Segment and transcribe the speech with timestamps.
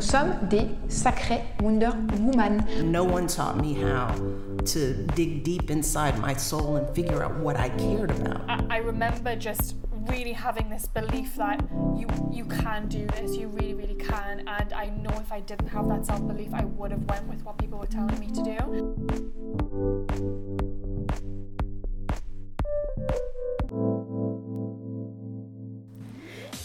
[0.00, 2.64] Nous sommes des sacrés Wonder Woman.
[2.84, 4.14] No one taught me how
[4.64, 8.40] to dig deep inside my soul and figure out what I cared about.
[8.48, 9.76] I, I remember just
[10.08, 11.60] really having this belief that
[11.98, 15.68] you you can do this, you really really can, and I know if I didn't
[15.68, 18.42] have that self belief, I would have went with what people were telling me to
[18.42, 18.56] do.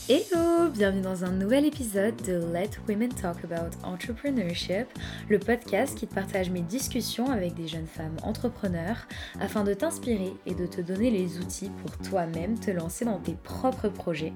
[0.08, 4.86] Hello, bienvenue dans un nouvel épisode de Let Women Talk About Entrepreneurship,
[5.30, 9.08] le podcast qui partage mes discussions avec des jeunes femmes entrepreneurs
[9.40, 13.34] afin de t'inspirer et de te donner les outils pour toi-même te lancer dans tes
[13.34, 14.34] propres projets.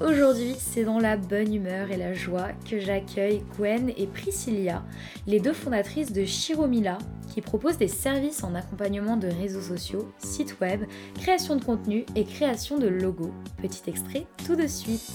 [0.00, 4.84] Aujourd'hui, c'est dans la bonne humeur et la joie que j'accueille Gwen et Priscilla,
[5.26, 6.98] les deux fondatrices de Shiromila,
[7.32, 10.82] qui proposent des services en accompagnement de réseaux sociaux, sites web,
[11.14, 13.32] création de contenu et création de logos.
[13.60, 15.10] Petit extrait tout de suite.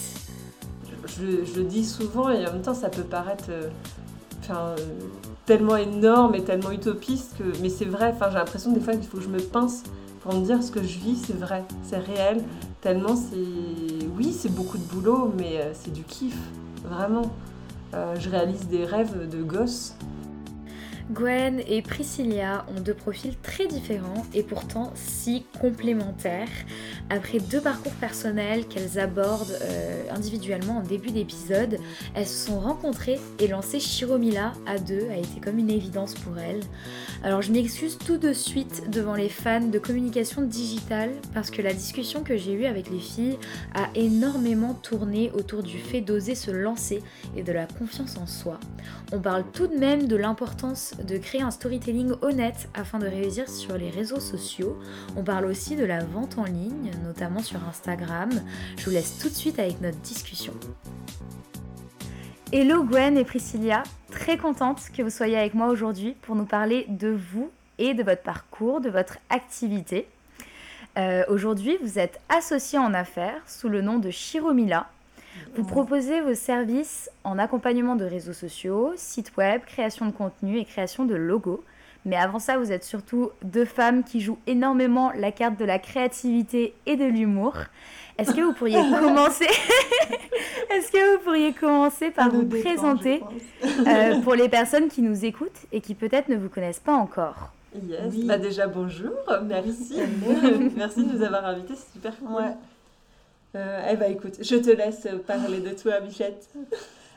[1.05, 3.69] Je, le dis souvent et en même temps ça peut paraître euh,
[4.41, 4.75] enfin,
[5.45, 9.07] tellement énorme et tellement utopiste que mais c'est vrai, enfin, j'ai l'impression des fois qu'il
[9.07, 9.83] faut que je me pince
[10.21, 12.43] pour me dire ce que je vis c'est vrai, c'est réel,
[12.81, 16.37] tellement c'est oui c'est beaucoup de boulot mais euh, c'est du kiff,
[16.83, 17.31] vraiment.
[17.93, 19.95] Euh, je réalise des rêves de gosse
[21.11, 26.49] Gwen et Priscilla ont deux profils très différents et pourtant si complémentaires.
[27.09, 31.79] Après deux parcours personnels qu'elles abordent euh, individuellement en début d'épisode,
[32.13, 36.37] elles se sont rencontrées et lancer Shiromila à deux a été comme une évidence pour
[36.37, 36.59] elles.
[37.23, 41.73] Alors je m'excuse tout de suite devant les fans de communication digitale parce que la
[41.73, 43.37] discussion que j'ai eue avec les filles
[43.73, 47.01] a énormément tourné autour du fait d'oser se lancer
[47.37, 48.59] et de la confiance en soi.
[49.13, 53.49] On parle tout de même de l'importance de créer un storytelling honnête afin de réussir
[53.49, 54.77] sur les réseaux sociaux.
[55.15, 58.29] On parle aussi de la vente en ligne, notamment sur Instagram.
[58.77, 60.53] Je vous laisse tout de suite avec notre discussion.
[62.51, 66.85] Hello Gwen et Priscilla, très contente que vous soyez avec moi aujourd'hui pour nous parler
[66.87, 70.07] de vous et de votre parcours, de votre activité.
[70.97, 74.87] Euh, aujourd'hui, vous êtes associée en affaires sous le nom de Shiromila.
[75.55, 80.65] Vous proposez vos services en accompagnement de réseaux sociaux, sites web, création de contenu et
[80.65, 81.63] création de logos.
[82.05, 85.77] Mais avant ça, vous êtes surtout deux femmes qui jouent énormément la carte de la
[85.79, 87.53] créativité et de l'humour.
[88.17, 89.47] Est-ce que vous pourriez commencer
[90.69, 93.21] Est-ce que vous pourriez commencer par vous présenter
[93.87, 97.51] euh, pour les personnes qui nous écoutent et qui peut-être ne vous connaissent pas encore?
[97.75, 98.25] Yes.
[98.25, 99.11] Bah déjà bonjour,
[99.43, 99.99] merci.
[100.75, 102.43] merci de nous avoir invités, c'est super cool.
[103.55, 106.49] Eh ben écoute, je te laisse parler de toi, Bichette.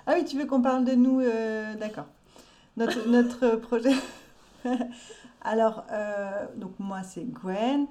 [0.07, 2.07] Ah oui, tu veux qu'on parle de nous euh, D'accord.
[2.77, 3.95] Notre, notre projet.
[5.43, 7.87] Alors, euh, donc moi c'est Gwen.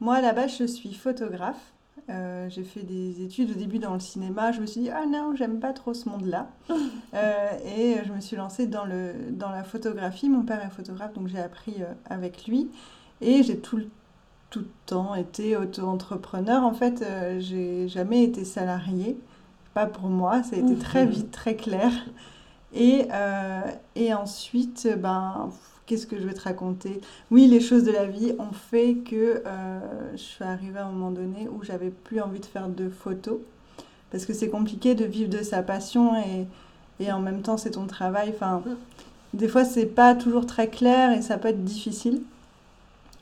[0.00, 1.72] Moi là-bas je suis photographe.
[2.08, 4.52] j'ai fait des études au début dans le cinéma.
[4.52, 6.48] Je me suis dit, ah non, j'aime pas trop ce monde-là.
[7.64, 10.28] et je me suis lancée dans, le, dans la photographie.
[10.28, 11.76] Mon père est photographe, donc j'ai appris
[12.06, 12.70] avec lui.
[13.20, 13.86] Et j'ai tout le
[14.50, 16.64] tout le temps été auto-entrepreneur.
[16.64, 19.16] En fait, euh, j'ai jamais été salariée.
[19.74, 21.92] Pas pour moi, ça a été très vite, très clair.
[22.74, 23.60] Et, euh,
[23.94, 25.50] et ensuite, ben,
[25.86, 27.00] qu'est-ce que je vais te raconter?
[27.30, 29.80] Oui, les choses de la vie ont fait que euh,
[30.12, 33.38] je suis arrivée à un moment donné où j'avais plus envie de faire de photos.
[34.10, 36.48] Parce que c'est compliqué de vivre de sa passion et,
[36.98, 38.32] et en même temps c'est ton travail.
[38.34, 38.60] Enfin,
[39.34, 42.22] des fois c'est pas toujours très clair et ça peut être difficile.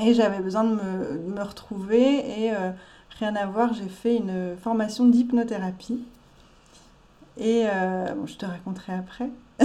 [0.01, 2.71] Et j'avais besoin de me, me retrouver et euh,
[3.19, 6.05] rien à voir, j'ai fait une formation d'hypnothérapie.
[7.39, 9.31] Et euh, bon, je te raconterai après.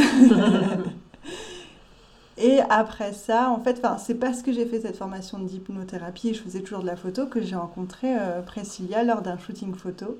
[2.38, 6.42] et après ça, en fait, c'est parce que j'ai fait cette formation d'hypnothérapie et je
[6.42, 10.20] faisais toujours de la photo que j'ai rencontré euh, Priscilla lors d'un shooting photo.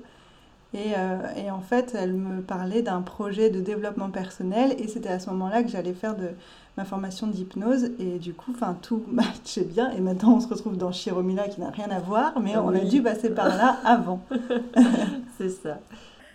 [0.74, 0.92] Et,
[1.36, 5.30] et, en fait, elle me parlait d'un projet de développement personnel et c'était à ce
[5.30, 6.30] moment-là que j'allais faire de,
[6.76, 10.76] ma formation d'hypnose et du coup, enfin tout matchait bien et maintenant on se retrouve
[10.76, 14.20] dans Chiromila qui n'a rien à voir, mais on a dû passer par là avant.
[15.38, 15.78] c'est ça.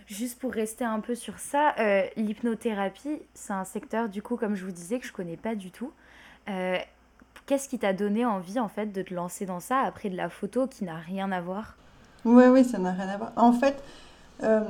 [0.06, 4.56] Juste pour rester un peu sur ça, euh, l'hypnothérapie, c'est un secteur du coup, comme
[4.56, 5.92] je vous disais, que je connais pas du tout.
[6.48, 6.78] Euh,
[7.46, 10.28] qu'est-ce qui t'a donné envie en fait de te lancer dans ça après de la
[10.28, 11.76] photo qui n'a rien à voir?
[12.24, 13.32] Oui, oui, ça n'a rien à voir.
[13.36, 13.82] En fait,
[14.42, 14.60] euh,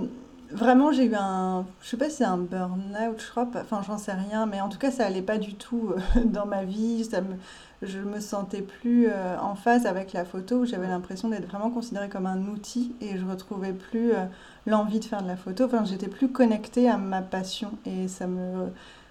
[0.52, 1.66] vraiment, j'ai eu un.
[1.82, 3.48] Je sais pas si c'est un burn-out, je crois.
[3.54, 4.46] Enfin, j'en sais rien.
[4.46, 7.04] Mais en tout cas, ça allait pas du tout euh, dans ma vie.
[7.04, 7.34] Ça me,
[7.82, 10.64] je me sentais plus euh, en phase avec la photo.
[10.64, 14.24] J'avais l'impression d'être vraiment considérée comme un outil et je retrouvais plus euh,
[14.66, 15.64] l'envie de faire de la photo.
[15.64, 18.68] Enfin, j'étais plus connectée à ma passion et ça me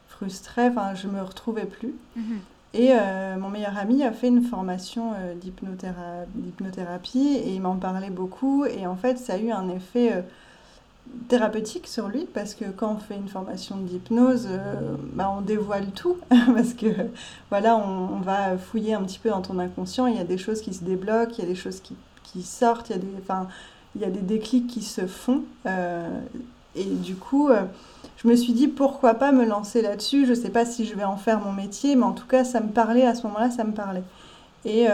[0.08, 0.70] frustrait.
[0.70, 1.94] Enfin, je me retrouvais plus.
[2.16, 2.40] Mhm.
[2.76, 2.92] Et
[3.40, 8.64] mon meilleur ami a fait une formation d'hypnothérapie et il m'en parlait beaucoup.
[8.66, 10.24] Et en fait, ça a eu un effet
[11.28, 15.88] thérapeutique sur lui parce que quand on fait une formation d'hypnose, euh, bah, on dévoile
[15.92, 16.88] tout parce que
[17.50, 20.08] voilà, on, va fouiller un petit peu dans ton inconscient.
[20.08, 22.90] Il y a des choses qui se débloquent, il y a des choses qui, sortent,
[22.90, 23.48] il y a des, enfin,
[23.96, 25.44] il y a des déclics qui se font.
[25.66, 26.20] Euh,
[26.76, 27.64] et du coup, euh,
[28.18, 30.26] je me suis dit pourquoi pas me lancer là-dessus.
[30.26, 32.60] Je sais pas si je vais en faire mon métier, mais en tout cas, ça
[32.60, 34.04] me parlait à ce moment-là, ça me parlait.
[34.66, 34.88] Et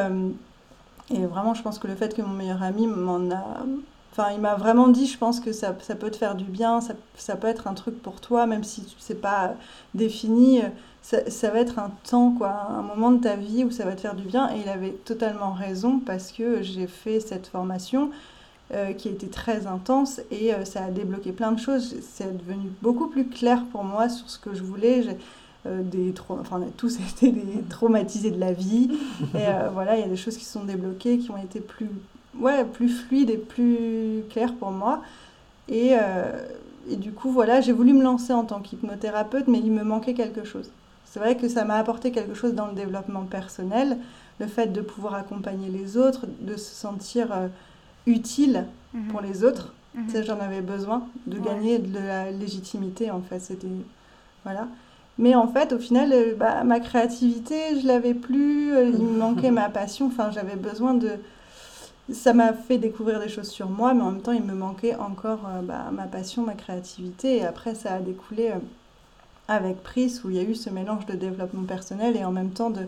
[1.09, 3.65] vraiment, je pense que le fait que mon meilleur ami m'en a
[4.17, 6.79] Enfin, il m'a vraiment dit, je pense que ça, ça, peut te faire du bien,
[6.79, 9.55] ça, ça, peut être un truc pour toi, même si c'est pas
[9.93, 10.61] défini,
[11.05, 14.01] ça, va être un temps, quoi, un moment de ta vie où ça va te
[14.01, 14.49] faire du bien.
[14.53, 18.09] Et il avait totalement raison parce que j'ai fait cette formation
[18.73, 21.95] euh, qui a été très intense et euh, ça a débloqué plein de choses.
[22.01, 25.05] C'est devenu beaucoup plus clair pour moi sur ce que je voulais.
[25.67, 25.83] Euh,
[26.29, 28.89] enfin, on a tous été des traumatisés de la vie.
[29.35, 31.89] Et voilà, il y a des choses qui sont débloquées, qui ont été plus
[32.39, 35.01] ouais, plus fluide et plus clair pour moi.
[35.67, 36.45] Et, euh,
[36.89, 40.13] et du coup, voilà, j'ai voulu me lancer en tant qu'hypnothérapeute, mais il me manquait
[40.13, 40.69] quelque chose.
[41.05, 43.97] C'est vrai que ça m'a apporté quelque chose dans le développement personnel,
[44.39, 47.47] le fait de pouvoir accompagner les autres, de se sentir euh,
[48.05, 49.07] utile mmh.
[49.07, 49.73] pour les autres.
[49.95, 50.09] Mmh.
[50.09, 51.45] Ça, j'en avais besoin, de ouais.
[51.45, 53.39] gagner de la légitimité, en fait.
[53.39, 53.67] C'était...
[54.43, 54.67] Voilà.
[55.17, 59.51] Mais en fait, au final, euh, bah, ma créativité, je l'avais plus, il me manquait
[59.51, 61.11] ma passion, enfin, j'avais besoin de
[62.11, 64.95] ça m'a fait découvrir des choses sur moi, mais en même temps, il me manquait
[64.95, 67.37] encore euh, bah, ma passion, ma créativité.
[67.37, 68.59] Et après, ça a découlé euh,
[69.47, 72.51] avec Pris, où il y a eu ce mélange de développement personnel et en même
[72.51, 72.85] temps de,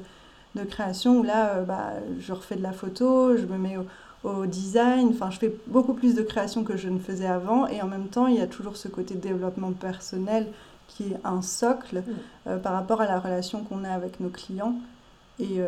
[0.55, 4.29] de création, où là, euh, bah, je refais de la photo, je me mets au,
[4.29, 7.65] au, design, enfin, je fais beaucoup plus de création que je ne faisais avant.
[7.67, 10.47] Et en même temps, il y a toujours ce côté développement personnel
[10.87, 12.03] qui est un socle
[12.45, 12.59] mmh.
[12.59, 14.75] par rapport à la relation qu'on a avec nos clients.
[15.39, 15.59] Et,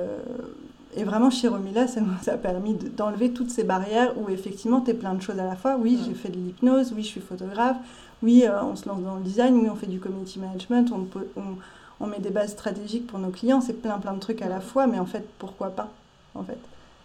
[0.96, 4.92] et vraiment, chez Romila, ça nous a permis d'enlever toutes ces barrières où effectivement, tu
[4.92, 5.78] es plein de choses à la fois.
[5.80, 7.78] Oui, j'ai fait de l'hypnose, oui, je suis photographe,
[8.24, 11.04] oui, euh, on se lance dans le design, oui, on fait du community management, on,
[11.04, 11.58] peut, on,
[12.00, 14.62] on met des bases stratégiques pour nos clients, c'est plein, plein de trucs à la
[14.62, 15.90] fois, mais en fait, pourquoi pas
[16.34, 16.58] en fait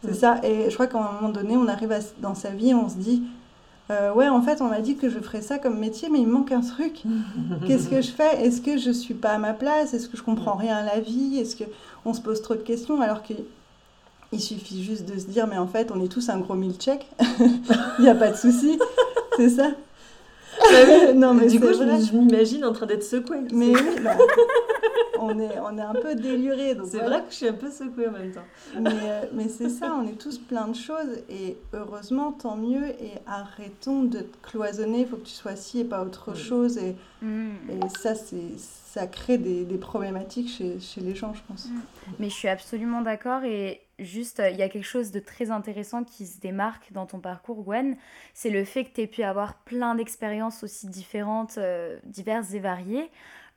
[0.02, 0.14] C'est ouais.
[0.14, 0.40] ça.
[0.42, 2.96] Et je crois qu'à un moment donné, on arrive à, dans sa vie, on se
[2.96, 3.22] dit,
[3.90, 6.26] euh, ouais, en fait, on m'a dit que je ferais ça comme métier, mais il
[6.26, 7.02] me manque un truc.
[7.66, 8.46] Qu'est-ce que je fais?
[8.46, 9.92] Est-ce que je suis pas à ma place?
[9.92, 11.38] Est-ce que je comprends rien à la vie?
[11.38, 11.64] Est-ce que
[12.06, 13.02] on se pose trop de questions?
[13.02, 13.34] Alors que
[14.34, 17.08] il suffit juste de se dire, mais en fait, on est tous un gros milkshake.
[17.98, 18.78] Il n'y a pas de souci.
[19.36, 19.70] c'est ça.
[21.14, 22.00] non, mais du coup, vrai.
[22.00, 23.38] je, m'imagine en train d'être secouée.
[23.52, 24.16] Mais oui, bah,
[25.18, 26.76] on, est, on est un peu déluré.
[26.84, 27.18] C'est voilà.
[27.18, 28.44] vrai que je suis un peu secouée en même temps.
[28.80, 31.18] Mais, euh, mais c'est ça, on est tous plein de choses.
[31.28, 32.88] Et heureusement, tant mieux.
[32.88, 35.00] Et arrêtons de te cloisonner.
[35.00, 36.40] Il faut que tu sois ci et pas autre oui.
[36.40, 36.78] chose.
[36.78, 37.50] Et, mmh.
[37.70, 41.66] et ça, c'est ça crée des, des problématiques chez, chez, les gens, je pense.
[41.66, 41.80] Mmh.
[42.20, 43.42] Mais je suis absolument d'accord.
[43.42, 47.20] Et juste, il y a quelque chose de très intéressant qui se démarque dans ton
[47.20, 47.96] parcours, Gwen.
[48.32, 52.60] C'est le fait que tu aies pu avoir plein d'expériences aussi différentes, euh, diverses et
[52.60, 53.10] variées.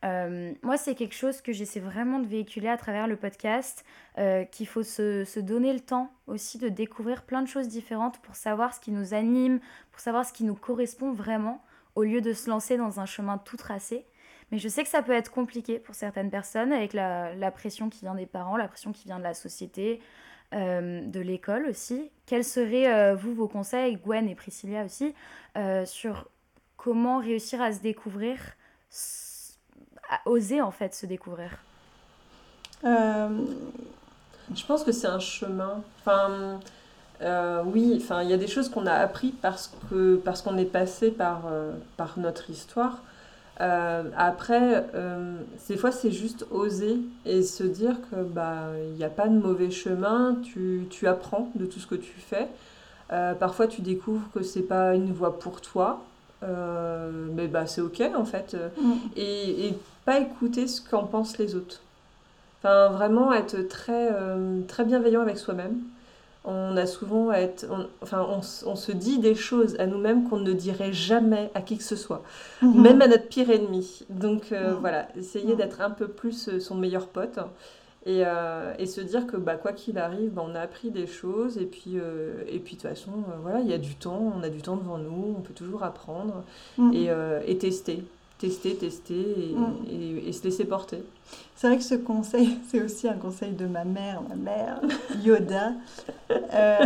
[0.06, 3.84] Euh, moi, c'est quelque chose que j'essaie vraiment de véhiculer à travers le podcast,
[4.18, 8.36] euh, qu'il faut se, donner le temps aussi de découvrir plein de choses différentes pour
[8.36, 9.60] savoir ce qui nous anime,
[9.92, 11.64] pour savoir ce qui nous correspond vraiment,
[11.96, 14.06] au lieu de se lancer dans un chemin tout tracé.
[14.52, 17.90] Mais je sais que ça peut être compliqué pour certaines personnes avec la, la pression
[17.90, 22.10] qui vient des parents, la pression qui vient de la société, euh, de l'école aussi.
[22.26, 25.14] Quels seraient, euh, vous, vos conseils, Gwen et Priscilla aussi,
[25.58, 26.28] euh, sur
[26.78, 28.38] comment réussir à se découvrir,
[30.10, 31.52] à oser en fait se découvrir?
[32.84, 35.84] Je pense que c'est un chemin.
[36.00, 36.60] Enfin,
[37.66, 39.74] oui, enfin, il y a des choses qu'on a appris parce
[40.24, 41.50] parce qu'on est passé par,
[41.98, 43.02] par notre histoire.
[43.60, 45.38] Euh, après, euh,
[45.68, 49.38] des fois, c'est juste oser et se dire que bah il n'y a pas de
[49.38, 50.38] mauvais chemin.
[50.44, 52.48] Tu, tu, apprends de tout ce que tu fais.
[53.12, 56.02] Euh, parfois, tu découvres que c'est pas une voie pour toi,
[56.42, 58.56] mais bah c'est ok en fait.
[58.80, 58.94] Mm.
[59.16, 61.82] Et, et, pas écouter ce qu'en pensent les autres.
[62.60, 64.10] Enfin, vraiment être très
[64.68, 65.82] très bienveillant avec soi-même
[66.48, 68.40] on a souvent à être, on, enfin, on,
[68.70, 71.98] on, se dit des choses à nous-mêmes qu'on ne dirait jamais à qui que ce
[71.98, 72.24] soit,
[72.62, 72.82] mmh.
[72.82, 74.06] même à notre pire ennemi.
[74.10, 74.78] Donc euh, mmh.
[74.80, 75.58] voilà, essayer mmh.
[75.58, 77.38] d'être un peu plus euh, son meilleur pote
[78.06, 81.06] et, euh, et se dire que bah, quoi qu'il arrive, bah, on a appris des
[81.06, 83.12] choses et puis, euh, et puis de toute façon,
[83.42, 85.84] voilà, il y a du temps, on a du temps devant nous, on peut toujours
[85.84, 86.46] apprendre
[86.94, 87.10] et,
[87.46, 88.06] et tester
[88.38, 89.76] tester, tester et, mmh.
[89.90, 91.04] et, et, se laisser porter.
[91.56, 94.82] C'est vrai que ce conseil, c'est aussi un conseil de ma mère, ma mère,
[95.24, 95.74] Yoda.
[96.30, 96.78] euh,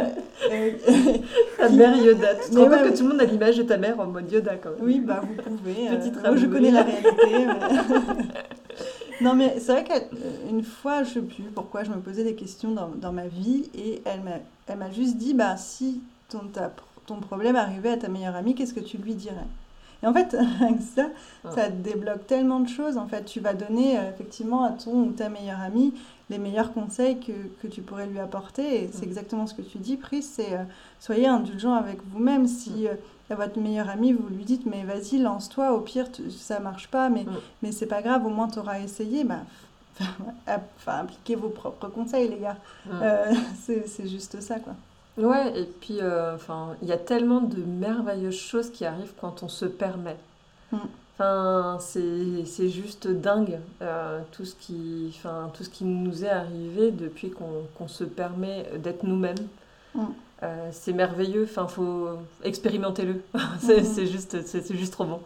[0.51, 0.71] euh,
[1.57, 2.35] ta mère Yoda.
[2.35, 4.31] Tu te rends compte que tout le monde a l'image de ta mère en mode
[4.31, 4.79] Yoda quand même.
[4.81, 5.89] Oui, bah vous pouvez.
[5.89, 7.45] Petite euh, je connais la réalité.
[7.45, 8.25] Mais...
[9.21, 12.35] non, mais c'est vrai qu'une fois, je ne sais plus pourquoi, je me posais des
[12.35, 16.71] questions dans, dans ma vie et elle m'a juste dit, bah si ton, ta,
[17.05, 19.47] ton problème arrivait à ta meilleure amie, qu'est-ce que tu lui dirais?
[20.03, 21.07] Et en fait, avec ça,
[21.51, 22.97] ça te débloque tellement de choses.
[22.97, 25.93] En fait, tu vas donner euh, effectivement à ton ou ta meilleure amie
[26.29, 28.83] les meilleurs conseils que, que tu pourrais lui apporter.
[28.83, 30.63] Et c'est exactement ce que tu dis, Pris, c'est euh,
[30.99, 32.47] soyez indulgent avec vous-même.
[32.47, 32.93] Si euh,
[33.29, 36.87] à votre meilleure amie, vous lui dites, mais vas-y, lance-toi, au pire, tu- ça marche
[36.89, 37.25] pas, mais,
[37.61, 39.39] mais c'est pas grave, au moins tu auras essayé, bah,
[40.47, 42.57] enfin, appliquez vos propres conseils, les gars.
[43.63, 44.73] C'est c'est juste ça, quoi.
[45.17, 49.43] Ouais, et puis, euh, enfin, il y a tellement de merveilleuses choses qui arrivent quand
[49.43, 50.17] on se permet.
[50.71, 50.77] Mm.
[51.15, 56.29] Enfin, c'est c'est juste dingue euh, tout ce qui, enfin, tout ce qui nous est
[56.29, 59.47] arrivé depuis qu'on qu'on se permet d'être nous-mêmes.
[59.93, 60.05] Mm.
[60.43, 61.43] Euh, c'est merveilleux.
[61.43, 62.09] Enfin, faut
[62.43, 63.21] expérimenter-le.
[63.59, 63.83] c'est Mm.
[63.83, 64.37] c'est juste,
[64.73, 65.21] juste trop bon.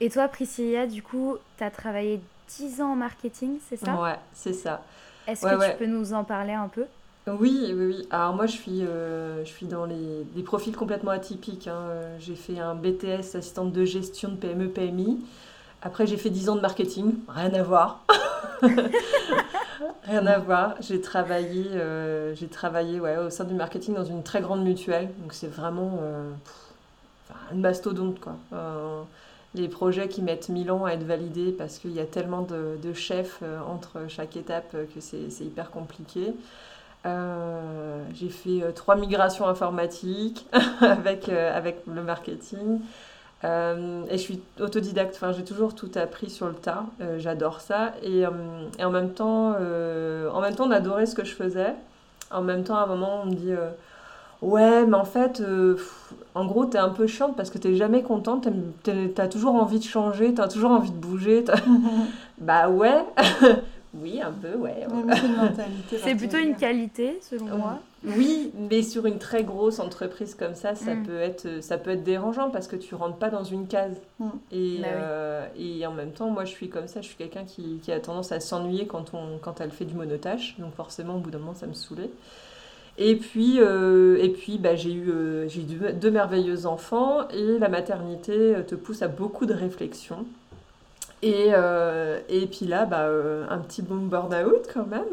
[0.00, 4.00] Et toi, Priscilla, du coup, tu as travaillé 10 ans en marketing, c'est ça?
[4.00, 4.82] Ouais, c'est ça.
[5.26, 5.72] Est-ce Ouais, que ouais.
[5.72, 6.84] tu peux nous en parler un peu?
[7.26, 8.06] Oui, oui, oui.
[8.10, 11.68] Alors moi, je suis, euh, je suis dans les, des profils complètement atypiques.
[11.68, 11.88] hein.
[12.18, 15.18] J'ai fait un BTS assistante de gestion de PME PMI.
[15.80, 17.14] Après, j'ai fait 10 ans de marketing.
[17.28, 18.04] Rien à voir.
[20.04, 20.74] Rien à voir.
[20.80, 22.34] J'ai travaillé, euh,
[23.26, 25.08] au sein du marketing dans une très grande mutuelle.
[25.22, 26.30] Donc c'est vraiment euh,
[27.52, 28.20] une mastodonte.
[28.20, 28.36] Quoi.
[29.54, 32.92] Les projets qui mettent 1000 ans à être validés parce qu'il y a tellement de,
[32.92, 36.34] chefs entre chaque étape que c'est hyper compliqué.
[37.06, 40.46] Euh, j'ai fait euh, trois migrations informatiques
[40.80, 42.80] avec, euh, avec le marketing.
[43.42, 46.86] Et je suis autodidacte, enfin, j'ai toujours tout appris sur le tas,
[47.18, 47.92] j'adore ça.
[48.02, 51.74] Et, et en, même temps, en même temps, on adorait ce que je faisais.
[52.30, 53.52] En même temps, à un moment, on me dit
[54.40, 58.02] Ouais, mais en fait, pff, en gros, t'es un peu chiante parce que t'es jamais
[58.02, 58.48] contente,
[59.14, 61.44] t'as toujours envie de changer, t'as toujours envie de bouger.
[62.38, 63.04] bah ouais,
[64.04, 64.86] oui, un peu, ouais.
[66.02, 67.78] C'est plutôt une qualité, selon moi.
[68.06, 71.02] Oui, mais sur une très grosse entreprise comme ça, ça, Mm.
[71.04, 73.96] peut, être, ça peut être dérangeant parce que tu rentres pas dans une case.
[74.18, 74.24] Mm.
[74.52, 74.92] Et, Bah oui.
[74.94, 77.90] euh, et en même temps, moi je suis comme ça, je suis quelqu'un qui, qui
[77.92, 80.54] a tendance à s'ennuyer quand, on, quand elle fait du monotache.
[80.58, 82.10] Donc forcément, au bout d'un moment, ça me saoulait.
[82.98, 87.26] Et puis, euh, et puis bah, j'ai eu, euh, j'ai eu deux, deux merveilleux enfants
[87.30, 90.26] et la maternité euh, te pousse à beaucoup de réflexion.
[91.24, 95.08] Et, euh, et puis là, bah, euh, un petit bon burn-out quand même.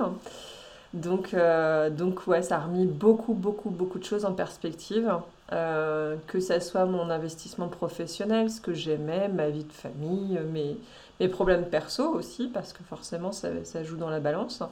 [0.94, 5.10] Donc, euh, donc ouais, ça a remis beaucoup, beaucoup, beaucoup de choses en perspective.
[5.50, 10.78] Que ça soit mon investissement professionnel, ce que j'aimais, ma vie de famille, mes,
[11.20, 14.64] mes problèmes perso aussi, parce que forcément ça, ça joue dans la balance.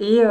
[0.00, 0.22] Et,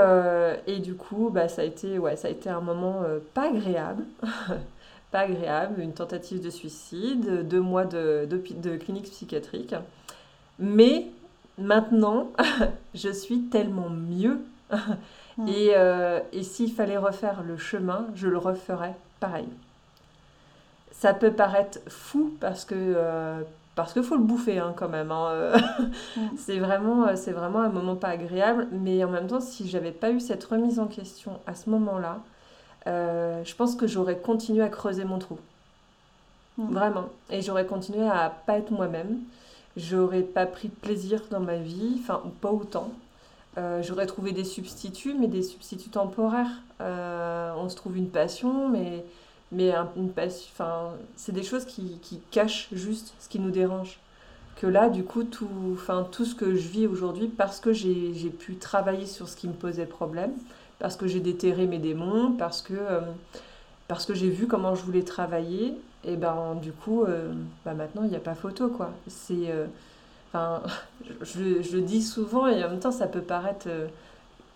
[0.68, 3.04] et du coup, bah, ça, a été, ouais, ça a été un moment
[3.36, 4.04] pas agréable.
[5.12, 9.76] pas agréable, une tentative de suicide, deux mois de, de clinique psychiatrique.
[10.60, 11.08] Mais
[11.58, 12.28] maintenant,
[12.96, 14.40] je suis tellement mieux.
[15.38, 15.48] Mm.
[15.48, 19.48] et euh, et s'il fallait refaire le chemin, je le referais pareil.
[20.92, 23.42] Ça peut paraître fou parce que euh,
[23.76, 25.12] parce qu'il faut le bouffer hein, quand même.
[25.12, 25.58] hein, euh.
[26.18, 26.22] Mm.
[26.38, 28.68] c'est vraiment euh, c'est vraiment un moment pas agréable.
[28.72, 32.20] Mais en même temps, si j'avais pas eu cette remise en question à ce moment-là,
[32.88, 35.38] euh, je pense que j'aurais continué à creuser mon trou.
[36.58, 36.74] Mm.
[36.74, 37.06] Vraiment.
[37.30, 39.20] Et j'aurais continué à pas être moi-même.
[39.78, 42.92] J'aurais pas pris plaisir dans ma vie, enfin, ou pas autant.
[43.58, 46.52] Euh, j'aurais trouvé des substituts, mais des substituts temporaires.
[46.82, 49.06] Euh, on se trouve une passion, mais,
[49.52, 53.52] mais un- une passion, enfin, c'est des choses qui, qui cachent juste ce qui nous
[53.52, 54.00] dérange.
[54.60, 58.14] Que là, du coup, tout, enfin, tout ce que je vis aujourd'hui, parce que j'ai
[58.16, 60.32] j'ai pu travailler sur ce qui me posait problème,
[60.80, 63.02] parce que j'ai déterré mes démons, parce que, euh,
[63.88, 67.34] parce que j'ai vu comment je voulais travailler, et ben du coup, euh,
[67.66, 68.92] bah, maintenant, il n'y a pas photo, quoi.
[69.08, 69.50] C'est...
[69.52, 69.68] euh,
[70.34, 70.62] Enfin,
[71.22, 73.88] je, je le dis souvent et en même temps, ça peut paraître euh,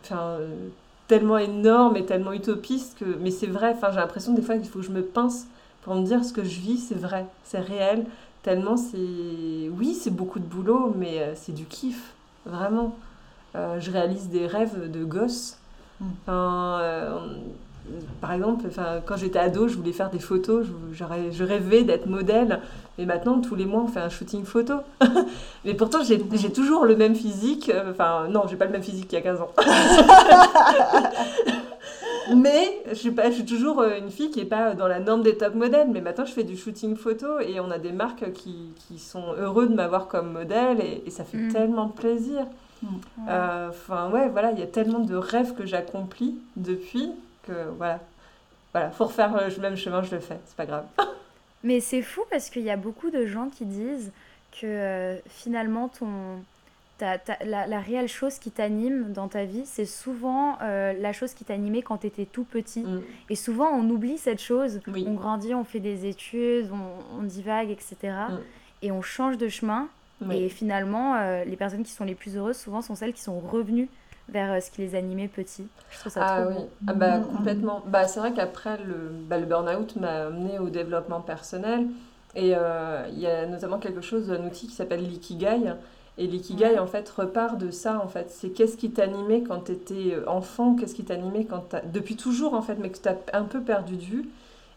[0.04, 0.38] enfin,
[1.08, 3.06] tellement énorme et tellement utopiste que.
[3.22, 5.48] Mais c'est vrai, enfin, j'ai l'impression des fois qu'il faut que je me pince
[5.84, 8.06] pour me dire ce que je vis, c'est vrai, c'est réel.
[8.44, 9.70] Tellement c'est.
[9.78, 12.14] Oui, c'est beaucoup de boulot, mais c'est du kiff,
[12.46, 12.96] vraiment.
[13.56, 15.58] Euh, je réalise des rêves de gosse.
[16.00, 16.06] Mm.
[16.24, 17.20] Enfin, euh,
[18.22, 18.66] par exemple,
[19.06, 22.62] quand j'étais ado, je voulais faire des photos, je, je rê- je rêvais d'être modèle.
[22.98, 24.76] Mais maintenant, tous les mois, on fait un shooting photo.
[25.66, 26.20] Mais pourtant, j'ai
[26.52, 27.70] toujours le même physique.
[27.70, 29.50] euh, Enfin, non, j'ai pas le même physique qu'il y a 15 ans.
[32.36, 35.00] mais je suis, pas, je suis toujours euh, une fille qui est pas dans la
[35.00, 35.88] norme des top modèles.
[35.92, 39.34] Mais maintenant, je fais du shooting photo et on a des marques qui, qui sont
[39.40, 41.52] heureux de m'avoir comme modèle et, et ça fait Mm.
[41.54, 42.46] tellement plaisir.
[42.84, 42.88] Mm.
[43.30, 47.10] Euh, Enfin, ouais, voilà, il y a tellement de rêves que j'accomplis depuis
[47.44, 48.00] que voilà.
[48.74, 50.86] Voilà, faut refaire le même chemin, je le fais, c'est pas grave.
[51.64, 54.12] Mais c'est fou parce qu'il y a beaucoup de gens qui disent
[54.54, 56.42] que euh, finalement ton,
[56.98, 61.34] t'as- la, la réelle chose qui t'anime dans ta vie, c'est souvent euh, la chose
[61.34, 62.82] qui t'animait quand tu étais tout petit.
[62.84, 63.02] Mm.
[63.30, 64.80] Et souvent, on oublie cette chose.
[64.88, 65.06] Oui.
[65.08, 67.96] On grandit, on fait des études, on, on divague, etc.
[68.04, 68.38] Mm.
[68.84, 69.88] Et on change de chemin.
[70.26, 70.38] Oui.
[70.38, 73.40] Et finalement, euh, les personnes qui sont les plus heureuses, souvent, sont celles qui sont
[73.40, 73.90] revenues
[74.32, 75.68] vers euh, ce qui les animait petits.
[75.92, 77.84] Je trouve ça Ah trop oui, ah bah, complètement.
[77.88, 81.88] Bah, c'est vrai qu'après, le, bah, le burn-out m'a amené au développement personnel.
[82.36, 85.74] Et euh, il y a notamment quelque chose, un outil qui s'appelle l'ikigai.
[86.18, 88.30] Et l'ikigai, en fait, repart de ça, en fait.
[88.30, 91.82] C'est qu'est-ce qui t'animait quand tu étais enfant, qu'est-ce qui t'animait quand t'as...
[91.82, 94.30] Depuis toujours, en fait, mais que tu as un peu perdu de vue.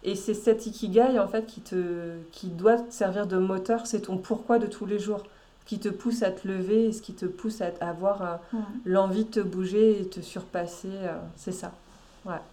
[0.03, 3.87] Et c'est cet ikigai, en fait, qui, te, qui doit te servir de moteur.
[3.87, 5.23] C'est ton pourquoi de tous les jours.
[5.65, 8.37] Ce qui te pousse à te lever et ce qui te pousse à, avoir euh,
[8.53, 8.63] Mm.
[8.87, 10.89] l'envie de te bouger et te surpasser.
[10.93, 11.73] euh, c'est ça.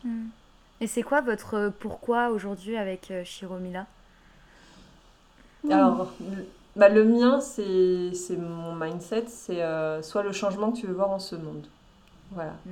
[0.04, 0.30] Mm.
[0.82, 3.88] Et c'est quoi votre pourquoi aujourd'hui avec euh, Shiromila?
[5.70, 10.78] Alors, le, bah, le mien, c'est c'est mon mindset, c'est euh, soit le changement que
[10.80, 11.68] tu veux voir en ce monde.
[12.32, 12.62] Voilà.
[12.66, 12.72] Mm.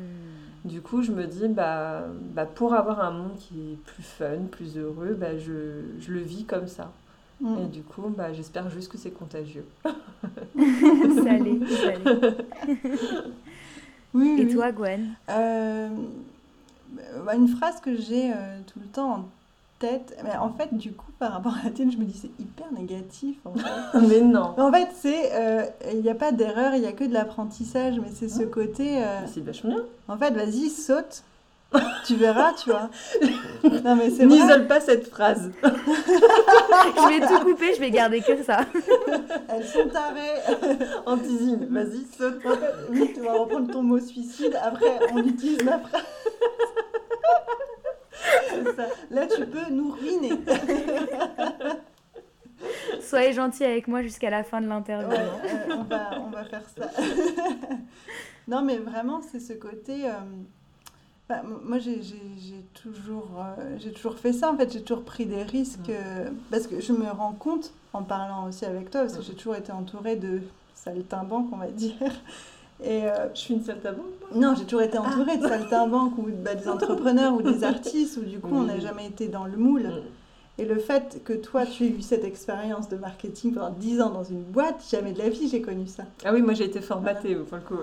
[0.66, 4.46] Du coup, je me dis, bah, bah, pour avoir un monde qui est plus fun,
[4.52, 6.96] plus heureux, bah, je, je le vis comme ça.
[7.42, 7.58] Mm.
[7.60, 9.66] Et du coup, bah, j'espère juste que c'est contagieux.
[10.56, 12.20] Salé, salé.
[14.14, 14.54] Oui, Et oui.
[14.54, 15.88] toi, Gwen Euh,
[17.24, 19.26] bah, une phrase que j'ai euh, tout le temps en
[19.78, 22.32] tête, mais en fait, du coup, par rapport à la tienne, je me dis c'est
[22.42, 23.38] hyper négatif.
[23.46, 26.88] En fait, Mais non, en fait c'est euh, il n'y a pas d'erreur, il n'y
[26.88, 28.98] a que de l'apprentissage, mais c'est ce côté.
[29.04, 29.84] euh, c'est vachement bien.
[30.08, 31.24] en fait, vas-y, saute.
[32.06, 32.90] tu verras, tu vois.
[33.84, 34.38] Non, mais c'est vrai.
[34.38, 35.52] N'isole pas cette phrase.
[35.64, 38.66] Je vais tout couper, je vais garder que ça.
[39.50, 40.40] Elles sont tarées.
[41.06, 42.46] Antisine, vas-y, saute.
[42.46, 44.58] En fait, oui, tu vas reprendre ton mot suicide.
[44.62, 46.04] Après, on utilise ma phrase.
[48.76, 48.84] Ça.
[49.12, 50.32] Là, tu peux nous ruiner.
[53.02, 55.10] Soyez gentils avec moi jusqu'à la fin de l'interview.
[55.10, 56.90] Ouais, euh, on, va, on va faire ça.
[58.48, 60.06] non, mais vraiment, c'est ce côté.
[60.06, 60.12] euh,
[61.30, 62.00] bah, moi, j'ai
[62.74, 64.52] toujours, euh, j'ai toujours fait ça.
[64.52, 65.90] En fait, j'ai toujours pris des risques.
[65.90, 69.34] euh, parce que je me rends compte, en parlant aussi avec toi, parce que j'ai
[69.34, 70.42] toujours été entourée de
[70.76, 71.94] saltimbanques, on va dire.
[72.84, 74.06] Et euh, Je suis une saltimbanque.
[74.34, 78.22] non, j'ai toujours été entourée de saltimbanques ou bah, des entrepreneurs ou des artistes où
[78.26, 79.90] du coup on n'a jamais été dans le moule.
[80.58, 84.10] Et le fait que toi tu aies eu cette expérience de marketing pendant 10 ans
[84.12, 86.04] dans une boîte, jamais de la vie j'ai connu ça.
[86.24, 87.80] Ah oui, moi j'ai été formatée pour le coup.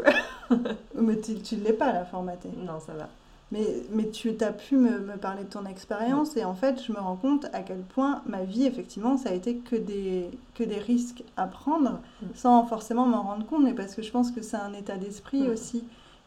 [0.94, 2.48] Mais tu ne l'es pas là, formaté.
[2.66, 3.08] non, ça va.
[3.52, 6.90] Mais, mais tu as pu me, me parler de ton expérience et en fait je
[6.90, 10.64] me rends compte à quel point ma vie effectivement ça a été que des, que
[10.64, 12.26] des risques à prendre Mm.
[12.34, 15.42] sans forcément m'en rendre compte mais parce que je pense que c'est un état d'esprit
[15.42, 15.50] Mm.
[15.52, 15.84] aussi.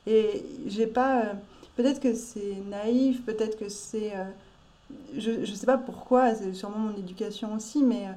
[0.08, 1.22] Et j'ai pas...
[1.24, 1.34] euh,
[1.76, 4.16] peut-être que c'est naïf, peut-être que c'est...
[4.16, 4.24] euh,
[5.18, 8.12] je, je sais pas pourquoi, c'est sûrement mon éducation aussi, mais euh,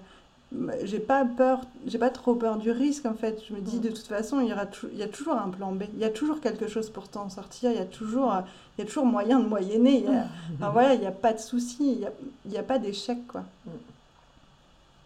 [0.84, 3.42] j'ai pas peur, j'ai pas trop peur du risque en fait.
[3.48, 3.80] Je me dis Mm.
[3.80, 6.04] de toute façon, il y, aura il y a toujours un plan B, il y
[6.04, 8.40] a toujours quelque chose pour t'en sortir, il y a toujours, euh,
[8.76, 9.98] il y a toujours moyen de moyenner.
[9.98, 12.12] il y a- enfin, voilà, il n'y a pas de souci, il n'y a,
[12.46, 13.44] il y a pas d'échec quoi.
[13.66, 13.70] Mm.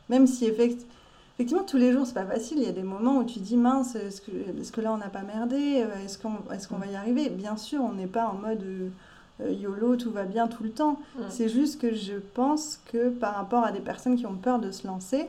[0.08, 0.84] Même si effect-
[1.36, 3.56] effectivement tous les jours c'est pas facile, il y a des moments où tu dis
[3.56, 4.30] mince, est-ce que,
[4.60, 7.28] est-ce que là on n'a pas merdé, Euh, est-ce qu'on est qu'on va y arriver?
[7.30, 8.88] Bien sûr, on n'est pas en mode euh,
[9.44, 10.98] YOLO, tout va bien tout le temps.
[11.16, 11.22] Mm.
[11.28, 14.70] C'est juste que je pense que par rapport à des personnes qui ont peur de
[14.70, 15.26] se lancer,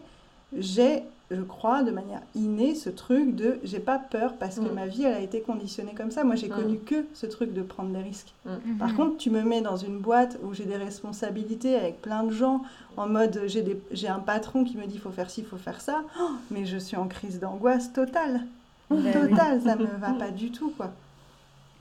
[0.58, 4.74] j'ai, je crois, de manière innée, ce truc de j'ai pas peur parce que Mm.
[4.74, 6.24] ma vie elle a été conditionnée comme ça.
[6.24, 6.52] Moi j'ai Mm.
[6.56, 8.34] connu que ce truc de prendre des risques.
[8.46, 8.78] Mhm.
[8.78, 12.32] Par contre, tu me mets dans une boîte où j'ai des responsabilités avec plein de
[12.32, 12.62] gens,
[12.96, 15.82] en mode j'ai des- j'ai un patron qui me dit faut faire ci, faut faire
[15.82, 18.44] ça, Oh, mais je suis en crise d'angoisse totale.
[18.90, 19.04] Oui.
[19.12, 20.92] Totale, ça me va pas du tout quoi.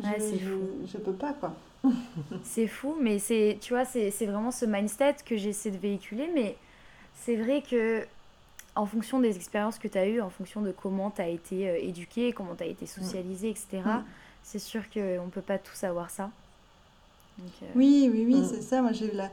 [0.00, 0.60] Je, Ouais, je- fou.
[0.92, 1.54] je peux pas quoi.
[2.44, 6.28] C'est fou, mais c'est, tu vois, c'est c'est vraiment ce mindset que j'essaie de véhiculer.
[6.34, 6.56] Mais
[7.14, 8.04] c'est vrai que,
[8.74, 11.68] en fonction des expériences que tu as eues, en fonction de comment tu as été
[11.68, 14.04] euh, éduqué, comment tu as été socialisé, etc., Mm.
[14.42, 16.30] c'est sûr qu'on ne peut pas tout savoir ça.
[17.38, 18.48] Donc, euh, Oui, oui, oui, Mm.
[18.48, 18.82] c'est ça.
[18.82, 19.30] Moi, j'ai eu la...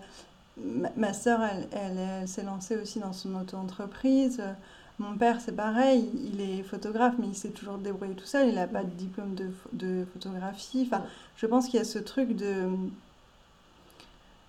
[0.57, 4.41] Ma, ma sœur, elle, elle, elle s'est lancée aussi dans son auto-entreprise.
[4.99, 8.49] Mon père, c'est pareil, il est photographe, mais il s'est toujours débrouillé tout seul.
[8.49, 10.83] Il n'a pas de diplôme de, pho- de photographie.
[10.87, 11.03] Enfin,
[11.35, 12.67] je pense qu'il y a ce truc de...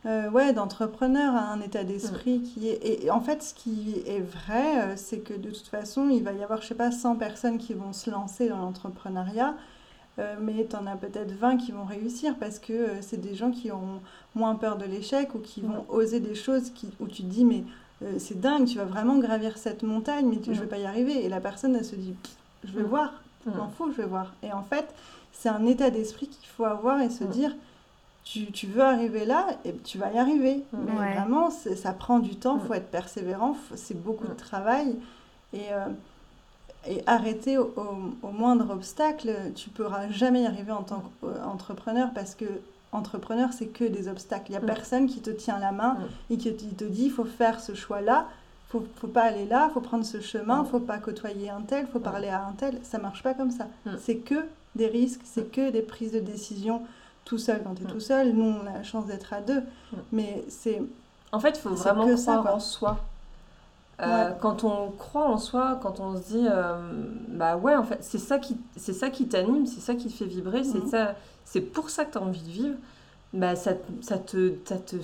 [0.06, 2.74] euh, ouais, d'entrepreneur, un état d'esprit qui est...
[2.84, 6.22] Et, et en fait, ce qui est vrai, euh, c'est que de toute façon, il
[6.22, 9.54] va y avoir, je sais pas, 100 personnes qui vont se lancer dans l'entrepreneuriat.
[10.18, 13.34] Euh, mais tu en as peut-être 20 qui vont réussir parce que euh, c'est des
[13.34, 14.00] gens qui ont
[14.34, 17.44] moins peur de l'échec ou qui vont oser des choses qui, où tu te dis
[17.44, 17.64] mais
[18.02, 20.62] euh, c'est dingue, tu vas vraiment gravir cette montagne mais tu- je Mm.
[20.62, 21.24] vais pas y arriver.
[21.24, 22.14] Et la personne elle se dit
[22.64, 22.86] je vais Mm.
[22.86, 23.12] voir,
[23.46, 23.56] je Mm.
[23.56, 24.32] m'en fous, je vais voir.
[24.42, 24.86] Et en fait
[25.32, 27.28] c'est un état d'esprit qu'il faut avoir et se Mm.
[27.28, 27.54] dire
[28.24, 30.62] tu, tu veux arriver là et tu vas y arriver.
[30.72, 30.78] Mm.
[30.86, 31.14] Mais Ouais.
[31.14, 32.60] vraiment ça prend du temps, Mm.
[32.66, 34.36] faut être persévérant, c'est beaucoup de Mm.
[34.36, 34.96] travail.
[35.52, 35.86] Et euh,
[36.86, 39.34] et arrêter au, au- au moindre obstacle.
[39.54, 42.44] Tu pourras jamais y arriver en tant qu'entrepreneur parce que
[42.94, 44.46] entrepreneur, c'est que des obstacles.
[44.48, 44.66] Il n'y a Mm.
[44.66, 46.32] personne qui te tient la main Mm.
[46.32, 48.26] et qui te, dit il faut faire ce choix-là,
[48.68, 50.66] faut, faut pas aller là, faut prendre ce chemin, Mm.
[50.66, 52.78] faut pas côtoyer un tel, faut parler à un tel.
[52.82, 53.66] Ça marche pas comme ça.
[53.98, 56.82] C'est que des risques, c'est que des prises de décision
[57.24, 58.32] tout seul quand tu es tout seul.
[58.32, 59.62] Nous, on a la chance d'être à deux,
[60.12, 60.82] mais c'est
[61.32, 62.54] En fait, il faut vraiment que ça, croire quoi.
[62.54, 62.98] en soi.
[64.00, 64.34] Euh, Ouais.
[64.40, 66.74] Quand on croit en soi, quand on se dit, euh,
[67.28, 70.12] bah ouais, en fait, c'est ça qui, c'est ça qui t'anime, c'est ça qui te
[70.12, 72.76] fait vibrer, c'est ça, c'est pour ça que tu as envie de vivre.
[73.32, 74.96] Bah ça, ça te, ça te,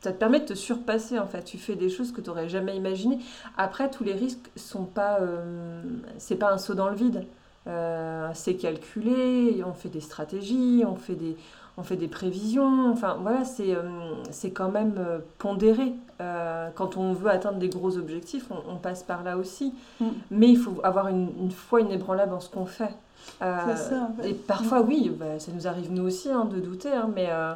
[0.00, 1.42] ça te permet de te surpasser en fait.
[1.44, 3.18] Tu fais des choses que tu n'aurais jamais imaginées.
[3.56, 5.82] Après, tous les risques sont pas, euh,
[6.18, 7.24] c'est pas un saut dans le vide.
[7.68, 11.36] Euh, c'est calculé, on fait des stratégies, on fait des,
[11.76, 12.90] on fait des prévisions.
[12.90, 13.82] Enfin voilà, c'est, euh,
[14.30, 15.94] c'est quand même euh, pondéré.
[16.20, 19.72] Euh, quand on veut atteindre des gros objectifs, on, on passe par là aussi.
[20.00, 20.06] Mm.
[20.30, 22.94] Mais il faut avoir une, une foi inébranlable en ce qu'on fait.
[23.40, 24.30] Euh, ça, en fait.
[24.30, 27.54] Et parfois, oui, bah, ça nous arrive nous aussi hein, de douter, hein, mais, euh,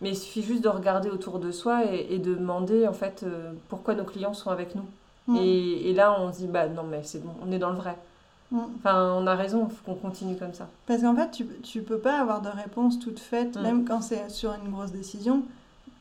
[0.00, 3.22] mais il suffit juste de regarder autour de soi et, et de demander en fait
[3.22, 4.86] euh, pourquoi nos clients sont avec nous.
[5.26, 5.36] Mm.
[5.36, 7.76] Et, et là, on se dit, bah non, mais c'est bon, on est dans le
[7.76, 7.96] vrai.
[8.50, 8.58] Mm.
[8.78, 10.68] Enfin, on a raison, il faut qu'on continue comme ça.
[10.86, 13.62] Parce qu'en fait, tu, tu peux pas avoir de réponse toute faite, Mm.
[13.62, 15.42] même quand c'est sur une grosse décision.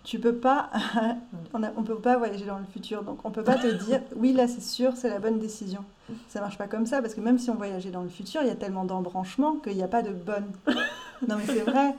[0.03, 0.69] Tu peux pas,
[1.53, 4.01] on, a- on peut pas voyager dans le futur, donc on peut pas te dire,
[4.15, 5.83] oui, là c'est sûr, c'est la bonne décision.
[6.29, 8.47] Ça marche pas comme ça, parce que même si on voyageait dans le futur, il
[8.47, 10.45] y a tellement d'embranchements qu'il n'y a pas de bonne.
[11.27, 11.95] Non mais c'est vrai,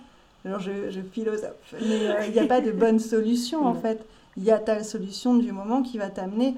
[0.46, 3.80] alors je, je philosophe, mais euh, il n'y a pas de bonne solution en Mm.
[3.80, 4.06] fait.
[4.36, 6.54] Il y a ta solution du moment qui va t'amener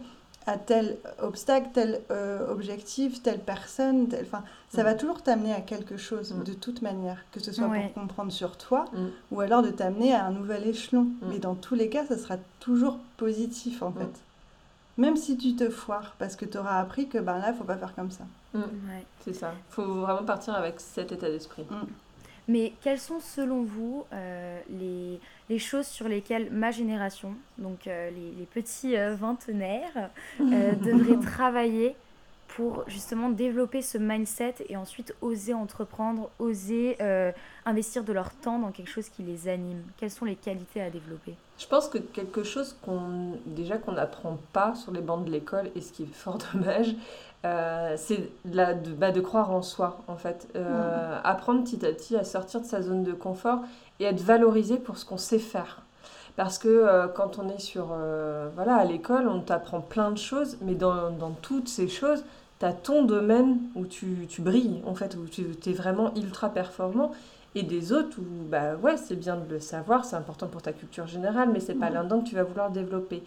[0.50, 4.24] à tel obstacle, tel euh, objectif, telle personne, tel...
[4.26, 4.84] Enfin, ça Mm.
[4.84, 6.42] va toujours t'amener à quelque chose Mm.
[6.44, 7.90] de toute manière, que ce soit Ouais.
[7.94, 9.06] pour comprendre sur toi Mm.
[9.32, 11.02] ou alors de t'amener à un nouvel échelon.
[11.04, 11.14] Mm.
[11.28, 13.94] Mais dans tous les cas, ça sera toujours positif en Mm.
[13.98, 14.20] fait.
[14.98, 17.76] Même si tu te foires, parce que tu auras appris que ben là, faut pas
[17.76, 18.24] faire comme ça.
[18.54, 18.62] Ouais.
[19.24, 19.52] C'est ça.
[19.70, 21.64] Il faut vraiment partir avec cet état d'esprit.
[22.48, 28.08] Mais quelles sont selon vous euh, les, les choses sur lesquelles ma génération, donc euh,
[28.10, 30.10] les, les petits euh, vingtenaires,
[30.40, 31.96] euh, devrait travailler
[32.56, 37.30] pour justement développer ce mindset et ensuite oser entreprendre, oser euh,
[37.64, 40.90] investir de leur temps dans quelque chose qui les anime Quelles sont les qualités à
[40.90, 41.34] développer?
[41.58, 45.70] Je pense que quelque chose qu'on déjà qu'on n'apprend pas sur les bancs de l'école
[45.76, 46.94] et ce qui est fort dommage,
[47.44, 50.48] euh, c'est de, la- de, bah, de croire en soi en fait.
[50.56, 53.60] Euh, Apprendre petit à petit à sortir de sa zone de confort
[54.00, 55.82] et être valorisé pour ce qu'on sait faire.
[56.36, 60.16] Parce que euh, quand on est sur, euh, voilà, à l'école, on t'apprend plein de
[60.18, 62.24] choses, mais dans, dans toutes ces choses,
[62.60, 66.50] tu as ton domaine où tu, tu brilles, en fait, où tu es vraiment ultra
[66.50, 67.10] performant,
[67.56, 70.72] et des autres où, bah ouais, c'est bien de le savoir, c'est important pour ta
[70.72, 71.94] culture générale, mais c'est pas Mhm.
[71.94, 73.22] là-dedans que tu vas vouloir développer.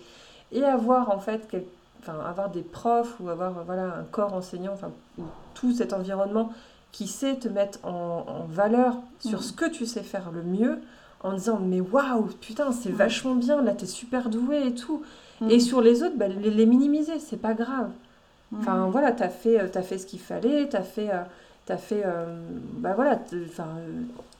[0.53, 1.65] Et avoir, en fait, quel-
[2.07, 4.75] avoir des profs ou avoir, voilà, un corps enseignant,
[5.17, 5.23] ou
[5.55, 6.53] tout cet environnement
[6.91, 9.43] qui sait te mettre en, en valeur sur Mhm.
[9.43, 10.79] ce que tu sais faire le mieux,
[11.21, 15.01] en disant mais waouh putain c'est vachement bien là t'es super doué et tout
[15.39, 15.49] Mm.
[15.51, 17.89] et sur les autres bah, les, les minimiser c'est pas grave
[18.53, 18.59] Mm.
[18.59, 21.23] enfin voilà t'as fait euh, t'as fait ce qu'il fallait t'as fait euh,
[21.65, 22.25] t'as fait euh,
[22.77, 23.67] bah voilà enfin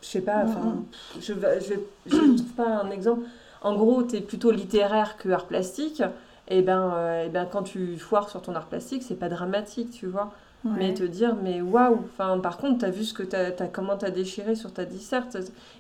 [0.02, 0.86] je sais pas enfin Mm,
[1.22, 1.74] je je
[2.06, 3.24] je trouve pas un exemple.
[3.62, 6.04] En gros t'es plutôt littéraire que art plastique
[6.50, 9.92] et ben euh, et ben quand tu foires sur ton art plastique c'est pas dramatique
[9.92, 10.32] tu vois.
[10.78, 13.98] Mais te dire mais waouh enfin par contre t'as vu ce que t'as as, comment
[13.98, 15.36] t'as déchiré sur ta disserte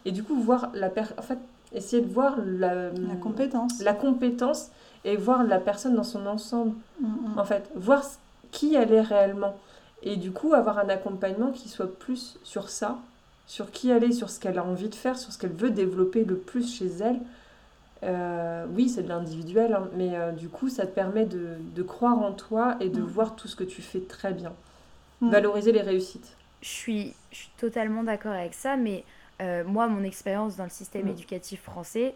[0.06, 1.40] et du coup voir la per en fait
[1.74, 3.82] essayer de voir la, La compétence.
[3.82, 4.70] la compétence
[5.06, 7.40] et voir la personne dans son ensemble Mm, mm.
[7.40, 8.04] en fait voir
[8.52, 9.56] qui elle est réellement
[10.04, 12.98] et du coup avoir un accompagnement qui soit plus sur ça
[13.48, 15.72] sur qui elle est sur ce qu'elle a envie de faire sur ce qu'elle veut
[15.72, 17.20] développer le plus chez elle
[18.04, 21.84] Euh, oui c'est de l'individuel hein, mais euh, du coup ça te permet de, de
[21.84, 23.06] croire en toi et de Mm.
[23.06, 24.52] voir tout ce que tu fais très bien
[25.22, 29.04] valoriser les réussites je suis, je suis totalement d'accord avec ça, mais
[29.44, 31.10] euh, moi, mon expérience dans le système Mm.
[31.10, 32.16] éducatif français,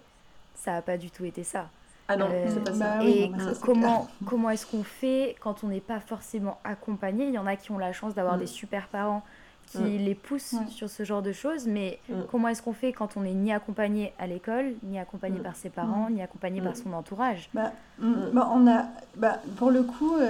[0.56, 1.70] ça n'a pas du tout été ça.
[2.08, 4.84] ah non Euh, c'est pas ça Bah oui, et non, ça, comment, comment est-ce qu'on
[4.84, 7.28] fait quand on n'est pas forcément accompagné?
[7.28, 8.40] Il y en a qui ont la chance d'avoir Mm.
[8.40, 9.24] des super parents
[9.68, 9.98] qui Mm.
[10.06, 12.14] les poussent sur ce genre de choses, mais Mm.
[12.32, 15.70] comment est-ce qu'on fait quand on n'est ni accompagné à l'école, ni accompagné par ses
[15.70, 17.50] parents, ni accompagné par son entourage?
[17.54, 18.86] Bah, bah, on a,
[19.18, 20.30] bah, pour le coup, euh,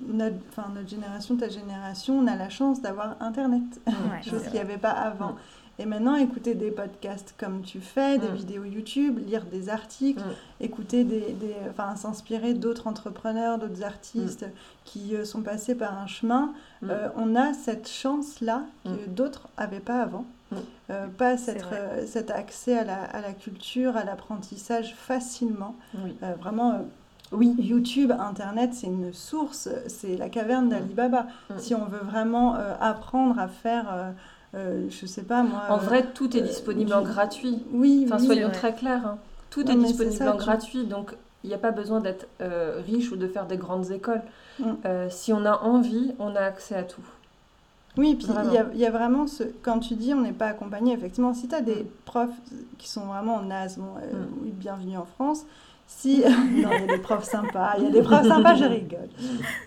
[0.00, 0.34] notre,
[0.74, 3.92] notre génération, ta génération, on a la chance d'avoir Internet, Ouais,
[4.28, 5.36] chose qu'il n'y avait pas avant.
[5.78, 5.82] Mm.
[5.82, 8.34] Et maintenant, écouter des podcasts comme tu fais, des Mm.
[8.34, 10.64] vidéos YouTube, lire des articles, Mm.
[10.64, 14.46] écouter des, des- enfin, s'inspirer d'autres entrepreneurs, d'autres artistes
[14.84, 16.52] qui euh, sont passés par un chemin,
[16.82, 16.90] Mm.
[16.90, 19.14] euh, on a cette chance-là que Mm.
[19.14, 20.24] d'autres n'avaient pas avant.
[20.52, 20.56] Mm.
[20.90, 21.64] Euh, pas cette,
[22.06, 25.76] cet accès à la, à la culture, à l'apprentissage facilement.
[26.04, 26.16] Oui.
[26.40, 26.84] Vraiment,
[27.32, 27.54] Oui.
[27.60, 31.26] YouTube, Internet, c'est une source, c'est la caverne d'Alibaba.
[31.48, 31.58] Mm.
[31.58, 34.12] Si on veut vraiment apprendre à faire,
[34.54, 35.62] euh, je sais pas moi.
[35.68, 37.62] En vrai, tout est euh, disponible en gratuit.
[37.72, 39.06] oui, Enfin, oui, soyons très clairs.
[39.06, 39.18] hein.
[39.50, 42.80] Tout est disponible ça, en tu- gratuit, donc il n'y a pas besoin d'être euh,
[42.86, 44.22] riche ou de faire des grandes écoles.
[44.58, 44.64] Mm.
[45.08, 47.00] Si on a envie, on a accès à tout.
[47.96, 48.50] Oui, puis Vraiment.
[48.50, 49.42] il y a, il y a vraiment ce.
[49.62, 52.30] Quand tu dis on n'est pas accompagné, effectivement, si tu as des profs
[52.78, 54.26] qui sont vraiment en as, bon, euh, Mm.
[54.42, 55.44] oui, bienvenue en France.
[55.92, 56.20] Si.
[56.24, 59.08] non, il y a des profs sympas, il y a des profs sympas, je rigole.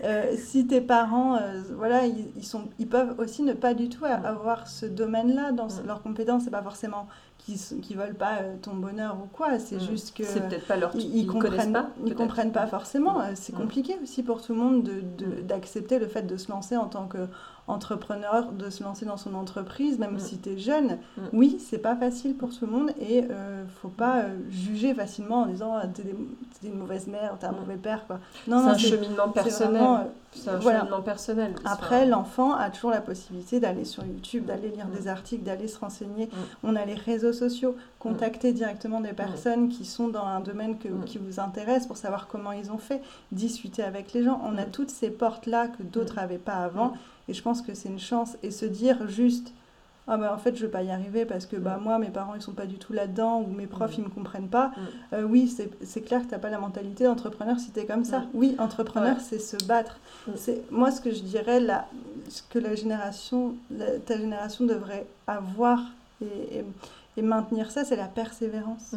[0.02, 3.88] Euh, si tes parents, euh, voilà, ils, ils sont, ils peuvent aussi ne pas du
[3.88, 6.42] tout avoir ce domaine-là dans leurs compétences.
[6.44, 7.06] C'est pas forcément
[7.38, 7.58] qu'ils
[7.90, 10.24] ne veulent pas euh, ton bonheur ou quoi, c'est juste que.
[10.24, 11.90] C'est peut-être pas leur ils, comprennent pas.
[12.04, 13.20] ils comprennent pas forcément.
[13.34, 16.76] C'est compliqué aussi pour tout le monde de- de- d'accepter le fait de se lancer
[16.76, 17.06] en tant
[17.66, 20.18] qu'entrepreneur, de se lancer dans son entreprise, même Mm.
[20.20, 20.98] si tu es jeune.
[21.16, 21.20] Mm.
[21.32, 25.42] Oui, c'est pas facile pour tout le monde et euh, faut pas euh, juger facilement
[25.42, 26.16] en disant ah, t'es des-
[26.60, 27.56] t'es une mauvaise mère, t'es un Mm.
[27.60, 28.06] mauvais père.
[28.06, 28.18] Quoi.
[28.44, 29.72] C'est Non, non, un c'est- cheminement c'est personnel.
[29.80, 30.00] vraiment, euh,
[30.32, 30.78] C'est un voilà.
[30.80, 31.54] cheminement personnel.
[31.64, 34.96] après, l'enfant a toujours la possibilité d'aller sur YouTube, d'aller lire Mm.
[34.98, 36.28] des articles, d'aller se renseigner.
[36.62, 40.88] On a les réseaux sociaux, contacter directement des personnes qui sont dans un domaine que-
[41.06, 43.00] qui vous intéresse pour savoir comment ils ont fait,
[43.32, 44.40] discuter avec les gens.
[44.44, 46.92] On a toutes ces portes-là que d'autres n'avaient pas avant.
[47.28, 48.36] Et je pense que c'est une chance.
[48.42, 49.52] Et se dire juste,
[50.06, 51.82] ah ben en fait, je ne vais pas y arriver parce que bah, Mm.
[51.84, 54.00] moi, mes parents, ils sont pas du tout là-dedans ou mes profs, Mm.
[54.00, 54.68] ils me comprennent pas.
[54.68, 55.14] Mm.
[55.14, 57.86] Euh, oui, c'est c'est clair que tu n'as pas la mentalité d'entrepreneur si tu es
[57.86, 58.20] comme ça.
[58.20, 58.26] Mm.
[58.34, 59.22] Oui, entrepreneur, Ouais.
[59.22, 59.98] c'est se battre.
[60.36, 61.86] C'est Moi, ce que je dirais, là,
[62.28, 65.80] ce que la génération, la- ta génération devrait avoir
[66.22, 66.64] et, et-
[67.16, 68.94] et maintenir ça, c'est la persévérance.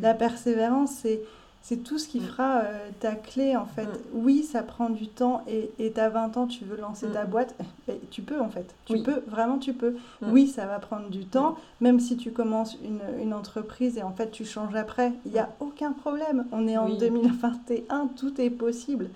[0.00, 1.20] La persévérance, c'est
[1.62, 2.24] c'est tout ce qui Mm.
[2.24, 3.84] fera euh, ta clé en fait.
[3.86, 3.98] Mm.
[4.14, 7.12] Oui, ça prend du temps et et tu as 20 ans, tu veux lancer Mm.
[7.12, 7.54] ta boîte,
[7.88, 8.74] eh, tu peux en fait.
[8.86, 9.02] Tu Oui.
[9.02, 9.96] peux, vraiment tu peux.
[10.22, 10.30] Mm.
[10.32, 14.12] Oui, ça va prendre du temps, même si tu commences une, une entreprise et en
[14.12, 16.46] fait tu changes après, il n'y a aucun problème.
[16.52, 16.98] On est en Oui.
[16.98, 19.10] 2021, tout est possible.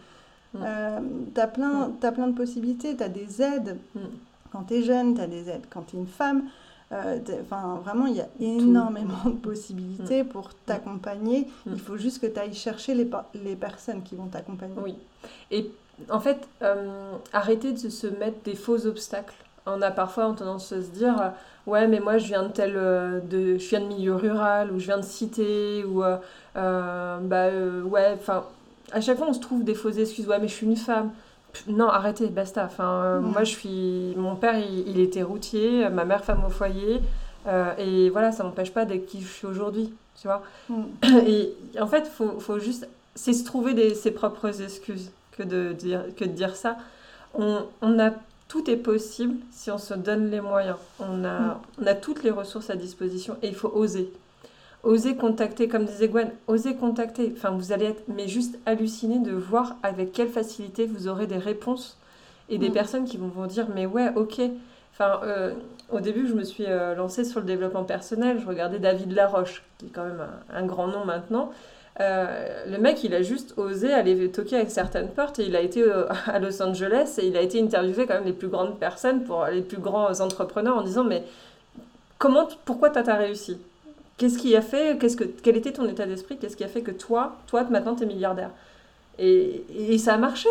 [0.55, 0.59] Mm.
[1.35, 3.79] tu as, plein, t'as plein de possibilités, tu as des aides.
[4.53, 5.65] Quand tu es jeune, tu as des aides.
[5.71, 6.49] Quand tu es une femme, euh,
[6.93, 11.49] enfin, vraiment, il y a énormément de possibilités pour t'accompagner.
[11.67, 11.73] Mm.
[11.73, 14.75] Il faut juste que tu ailles chercher les, les personnes qui vont t'accompagner.
[14.83, 14.97] Oui.
[15.51, 15.71] Et
[16.11, 19.35] en fait, euh, arrêter de se mettre des faux obstacles.
[19.67, 21.29] On a parfois tendance à se dire euh,
[21.67, 24.79] ouais mais moi je viens de tel euh, de je viens de milieu rural ou
[24.79, 26.17] je viens de cité ou euh,
[26.57, 28.45] euh, bah euh, ouais enfin
[28.91, 31.13] à chaque fois on se trouve des fausses excuses ouais mais je suis une femme
[31.69, 36.05] non arrêtez basta enfin euh, moi je suis mon père il, il était routier ma
[36.05, 37.01] mère femme au foyer
[37.47, 40.83] euh, et voilà ça m'empêche pas d'être qui je suis aujourd'hui tu vois Mm.
[41.27, 45.73] et en fait, faut, faut juste, c'est se trouver des, ses propres excuses que de
[45.73, 46.77] dire, que de dire ça.
[47.35, 48.11] On, on a,
[48.49, 50.77] tout est possible si on se donne les moyens.
[51.01, 51.57] On a, Mm.
[51.83, 54.13] on a toutes les ressources à disposition et il faut oser.
[54.83, 57.33] Oser contacter, comme disait Gwen, oser contacter.
[57.37, 61.39] Enfin, vous allez être, mais juste halluciné de voir avec quelle facilité vous aurez des
[61.39, 61.99] réponses
[62.49, 62.73] et des Mm.
[62.73, 64.41] personnes qui vont vous dire, mais ouais, ok.
[64.93, 65.53] Enfin, euh,
[65.91, 68.41] au début, je me suis euh, lancée sur le développement personnel.
[68.41, 71.53] Je regardais David Laroche, qui est quand même un, un grand nom maintenant.
[72.01, 75.61] Euh, le mec, il a juste osé aller toquer avec certaines portes et il a
[75.61, 78.79] été euh, à Los Angeles et il a été interviewé quand même les plus grandes
[78.79, 81.23] personnes pour les plus grands entrepreneurs en disant mais
[82.19, 83.59] comment, pourquoi t'as t'as réussi?
[84.23, 86.83] Qu'est-ce qui a fait Qu'est-ce que quel était ton état d'esprit Qu'est-ce qui a fait
[86.83, 88.51] que toi, toi maintenant t'es milliardaire?
[89.19, 90.49] Et, et ça a marché.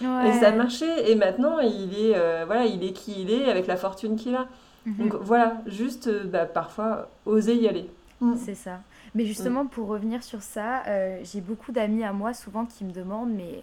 [0.00, 0.28] Ouais.
[0.28, 0.86] et ça a marché.
[1.08, 4.34] Et maintenant il est euh, voilà il est qui il est avec la fortune qu'il
[4.34, 4.48] a.
[4.86, 4.96] Mhm.
[4.96, 7.88] donc voilà juste euh, bah, parfois oser y aller.
[8.44, 8.80] C'est ça.
[9.14, 12.90] Mais justement, pour revenir sur ça, euh, j'ai beaucoup d'amis à moi souvent qui me
[12.90, 13.62] demandent mais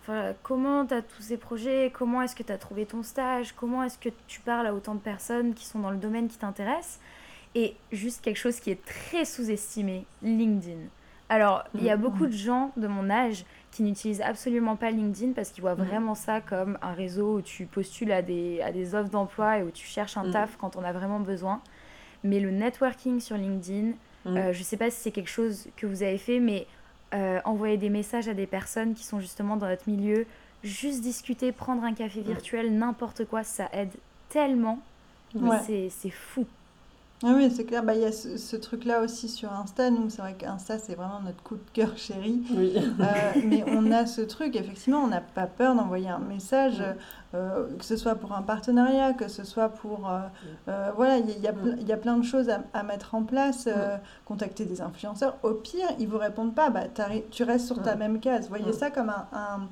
[0.00, 1.92] enfin, comment tu as tous ces projets?
[1.92, 3.52] Comment est-ce que tu as trouvé ton stage?
[3.52, 6.38] Comment est-ce que tu parles à autant de personnes qui sont dans le domaine qui
[6.38, 7.00] t'intéresse
[7.54, 10.78] Et juste quelque chose qui est très sous-estimé, LinkedIn.
[11.30, 12.02] Alors, il y a Mhm.
[12.02, 15.84] beaucoup de gens de mon âge qui n'utilisent absolument pas LinkedIn parce qu'ils voient Mhm.
[15.86, 19.62] vraiment ça comme un réseau où tu postules à des, à des offres d'emploi et
[19.62, 20.32] où tu cherches un Mhm.
[20.32, 21.60] taf quand on a vraiment besoin.
[22.24, 23.92] Mais le networking sur LinkedIn,
[24.26, 26.66] euh, je ne sais pas si c'est quelque chose que vous avez fait, mais
[27.14, 30.26] euh, envoyer des messages à des personnes qui sont justement dans notre milieu,
[30.62, 33.92] juste discuter, prendre un café virtuel, n'importe quoi, ça aide
[34.28, 34.80] tellement.
[35.34, 35.58] Ouais.
[35.90, 36.46] c'est fou.
[37.24, 37.82] Ah oui, c'est clair.
[37.82, 39.90] Bah, Il y a ce, ce truc-là aussi sur Insta.
[39.90, 42.42] Nous, c'est vrai qu'Insta, c'est vraiment notre coup de cœur chéri.
[42.56, 46.80] oui Euh, mais on a ce truc, effectivement, on n'a pas peur d'envoyer un message,
[47.34, 50.08] euh, que ce soit pour un partenariat, que ce soit pour...
[50.68, 52.62] euh, voilà, il y, a- il y a ple- y a plein de choses à,
[52.72, 53.68] à mettre en place,
[54.24, 55.38] contacter des influenceurs.
[55.42, 56.84] Au pire, ils vous répondent pas, bah,
[57.32, 58.48] tu restes sur ta même case.
[58.48, 59.68] Voyez ça comme un, un-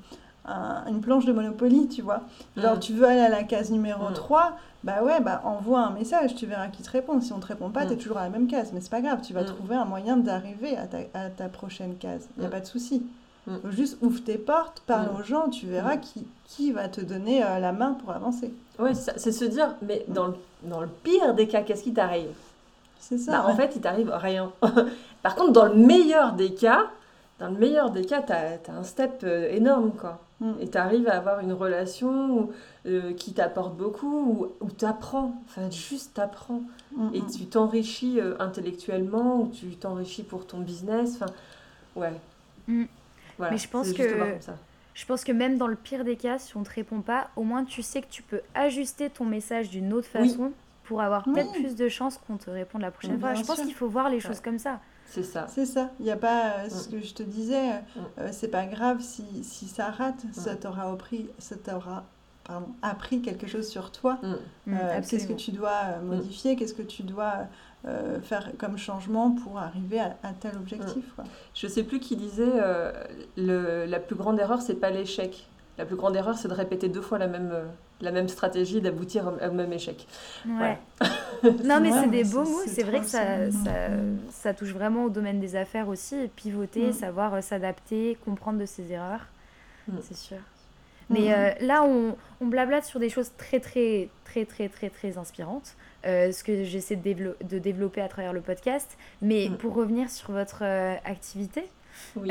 [0.46, 2.20] un- une planche de Monopoly, tu vois.
[2.56, 2.80] Genre, Mm.
[2.80, 4.14] tu veux aller à la case numéro Mm.
[4.14, 4.52] 3,
[4.84, 7.20] bah ouais, bah envoie un message, tu verras qui te répond.
[7.20, 7.88] Si on te répond pas, Mm.
[7.88, 9.46] t'es toujours à la même case, mais c'est pas grave, tu vas Mm.
[9.46, 12.28] trouver un moyen d'arriver à ta, à ta prochaine case.
[12.36, 12.52] Il n'y a Mm.
[12.52, 13.02] pas de souci.
[13.70, 17.60] Juste ouvre tes portes, parle aux gens, tu verras qui, qui va te donner euh,
[17.60, 18.52] la main pour avancer.
[18.80, 22.34] Oui, c'est se dire, mais dans le, dans le pire des cas, qu'est-ce qui t'arrive?
[22.98, 23.30] C'est ça.
[23.30, 24.50] Bah, En fait, il t'arrive rien.
[25.22, 26.86] Par contre, dans le meilleur des cas,
[27.38, 30.18] dans le meilleur des cas, tu as, un step euh, énorme, quoi.
[30.40, 30.52] Mm.
[30.60, 32.50] Et tu arrives à avoir une relation
[32.86, 36.62] euh, qui t'apporte beaucoup, où, tu apprends, enfin, juste t'apprends.
[36.94, 37.30] Mm, Et mm.
[37.30, 41.32] tu t'enrichis euh, intellectuellement, ou tu t'enrichis pour ton business, enfin,
[41.96, 42.12] ouais.
[42.68, 42.84] Mm.
[43.38, 44.38] Voilà, Mais je pense que-.
[44.94, 47.42] Je pense que même dans le pire des cas, si on te répond pas, au
[47.42, 50.30] moins tu sais que tu peux ajuster ton message d'une autre Oui.
[50.30, 50.52] façon
[50.84, 51.34] pour avoir Oui.
[51.34, 53.34] peut-être plus de chances qu'on te réponde la prochaine fois.
[53.34, 54.42] Je pense qu'il faut voir les choses Ouais.
[54.42, 54.80] comme ça.
[55.08, 55.46] C'est ça.
[55.48, 55.90] C'est ça.
[56.00, 57.70] Il n'y a pas euh, ce que je te disais.
[57.70, 58.00] euh, Mm.
[58.20, 60.22] euh, c'est pas grave si, si ça rate.
[60.32, 62.04] Ça t'aura appris, ça t'aura
[62.44, 64.18] pardon, appris quelque chose sur toi.
[64.22, 64.26] Mm.
[64.66, 67.46] Mm, Euh, qu'est-ce que tu dois euh, modifier Qu'est-ce que tu dois
[67.86, 71.24] euh, faire comme changement pour arriver à, à tel objectif quoi.
[71.54, 72.90] Je sais plus qui disait euh,
[73.36, 75.46] le, la plus grande erreur, c'est pas l'échec.
[75.78, 77.52] La plus grande erreur, c'est de répéter deux fois la même,
[78.00, 80.06] la même stratégie, d'aboutir au, au même échec.
[80.48, 80.78] Ouais.
[81.64, 82.60] non, mais c'est des beaux mots.
[82.66, 83.50] c'est vrai que ça,
[84.30, 84.52] ça.
[84.52, 84.54] Mm.
[84.54, 86.16] touche vraiment au domaine des affaires aussi.
[86.36, 86.92] Pivoter, Mm.
[86.92, 89.26] savoir euh, s'adapter, comprendre de ses erreurs.
[89.88, 89.96] Mm.
[90.02, 90.36] C'est sûr.
[90.38, 91.14] Mm.
[91.14, 95.18] Mais euh, là, on, on blablate sur des choses très, très, très, très, très, très
[95.18, 95.74] inspirantes.
[96.04, 98.96] euh, ce que j'essaie de, dévelop- de développer à travers le podcast.
[99.22, 99.56] Mais Mm.
[99.56, 101.64] pour revenir sur votre euh, activité,
[102.14, 102.30] Oui.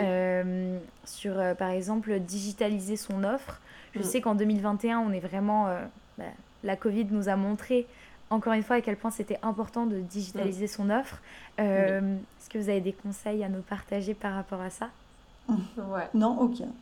[1.05, 3.59] sur par exemple digitaliser son offre.
[3.93, 4.03] Je Mm.
[4.03, 5.67] sais qu'en 2021, on est vraiment.
[6.17, 6.23] bah,
[6.63, 7.85] la Covid nous a montré
[8.29, 11.17] encore une fois à quel point c'était important de digitaliser son offre.
[11.59, 14.87] Euh, Est-ce que vous avez des conseils à nous partager par rapport à ça?
[15.77, 16.07] Ouais.
[16.13, 16.65] Non, aucun.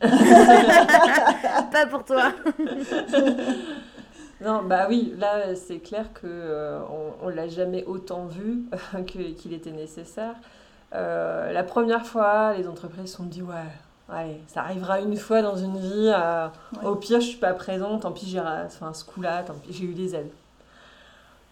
[1.70, 2.32] Pas pour toi
[4.40, 8.64] Non, bah oui, là, c'est clair que euh, on, on l'a jamais autant vu
[9.06, 10.34] que- qu'il était nécessaire.
[10.94, 13.54] Euh, la première fois, les entreprises se sont dit, ouais,
[14.08, 16.10] allez, ça arrivera une fois dans une vie.
[16.14, 16.48] euh,
[16.80, 16.86] Ouais.
[16.86, 19.84] Au pire, je suis pas présente, tant pis, j'ai enfin, ce coup-là, tant pis, j'ai
[19.84, 20.30] eu des aides.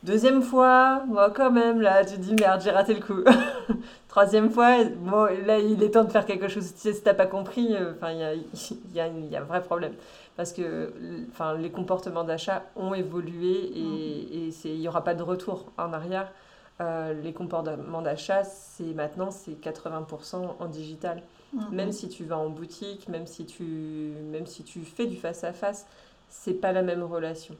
[0.02, 3.22] Deuxième fois, bon, quand même, là, tu te dis, merde, j'ai raté le coup.
[4.08, 6.64] Troisième fois, bon, là, il est temps de faire quelque chose.
[6.74, 8.34] Si t'as pas compris, euh, enfin, il y a,
[8.94, 9.92] y, a, y a un vrai problème.
[10.36, 10.92] Parce que
[11.30, 15.92] enfin, les comportements d'achat ont évolué et, c'est- il n'y aura pas de retour en
[15.92, 16.32] arrière.
[16.80, 21.22] Euh, les comportements d'achat, c'est maintenant, c'est 80% en digital.
[21.52, 21.60] Mm.
[21.70, 23.62] Même si tu vas en boutique, même si tu,
[24.32, 25.86] même si tu fais du face-à-face,
[26.28, 27.54] c'est pas la même relation.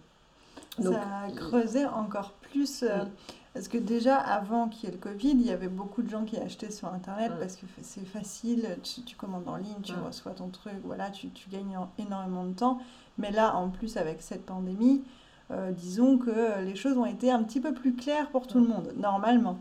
[0.78, 2.82] Donc, ça a creusé encore plus.
[2.82, 3.08] euh, Mm.
[3.54, 6.24] Parce que déjà, avant qu'il y ait le Covid, il y avait beaucoup de gens
[6.24, 7.38] qui achetaient sur Internet Mm.
[7.38, 10.04] parce que c'est facile, tu, tu commandes en ligne, tu Mm.
[10.06, 12.80] reçois ton truc, voilà, tu, tu gagnes en- énormément de temps.
[13.18, 15.02] Mais là, en plus, avec cette pandémie,
[15.50, 18.66] euh, disons que les choses ont été un petit peu plus claires pour tout le
[18.66, 19.58] monde, normalement.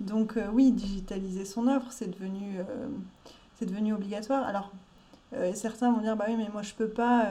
[0.00, 2.58] Donc euh, oui, digitaliser son offre, c'est devenu,
[3.58, 4.46] c'est devenu obligatoire.
[4.46, 4.70] Alors,
[5.54, 7.28] certains vont dire, bah oui, mais moi je peux pas,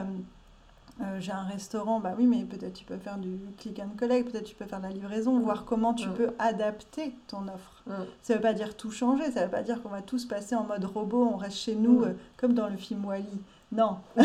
[1.02, 4.30] euh, j'ai un restaurant, bah oui, mais peut-être tu peux faire du click and collect,
[4.30, 5.42] peut-être tu peux faire de la livraison, Mm.
[5.42, 6.14] voir comment tu Mm.
[6.14, 7.82] peux adapter ton offre.
[7.86, 7.92] Mm.
[8.22, 10.64] Ça veut pas dire tout changer, ça veut pas dire qu'on va tous passer en
[10.64, 13.24] mode robot, on reste chez nous, euh, comme dans le film Wally.
[13.72, 13.98] Non.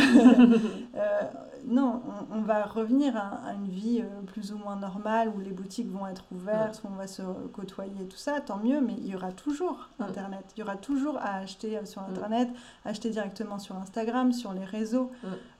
[0.95, 1.21] Euh,
[1.67, 5.39] non, on, on va revenir à, à une vie euh, plus ou moins normale où
[5.39, 7.21] les boutiques vont être ouvertes, où on va se
[7.53, 9.89] côtoyer, tout ça, tant mieux, mais il y aura toujours.
[9.99, 10.45] Internet.
[10.55, 12.01] Il y aura toujours à acheter euh, sur.
[12.01, 12.49] Internet,
[12.85, 15.11] acheter directement sur Instagram, sur les réseaux.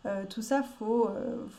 [0.05, 1.09] Euh, tout ça, il faut,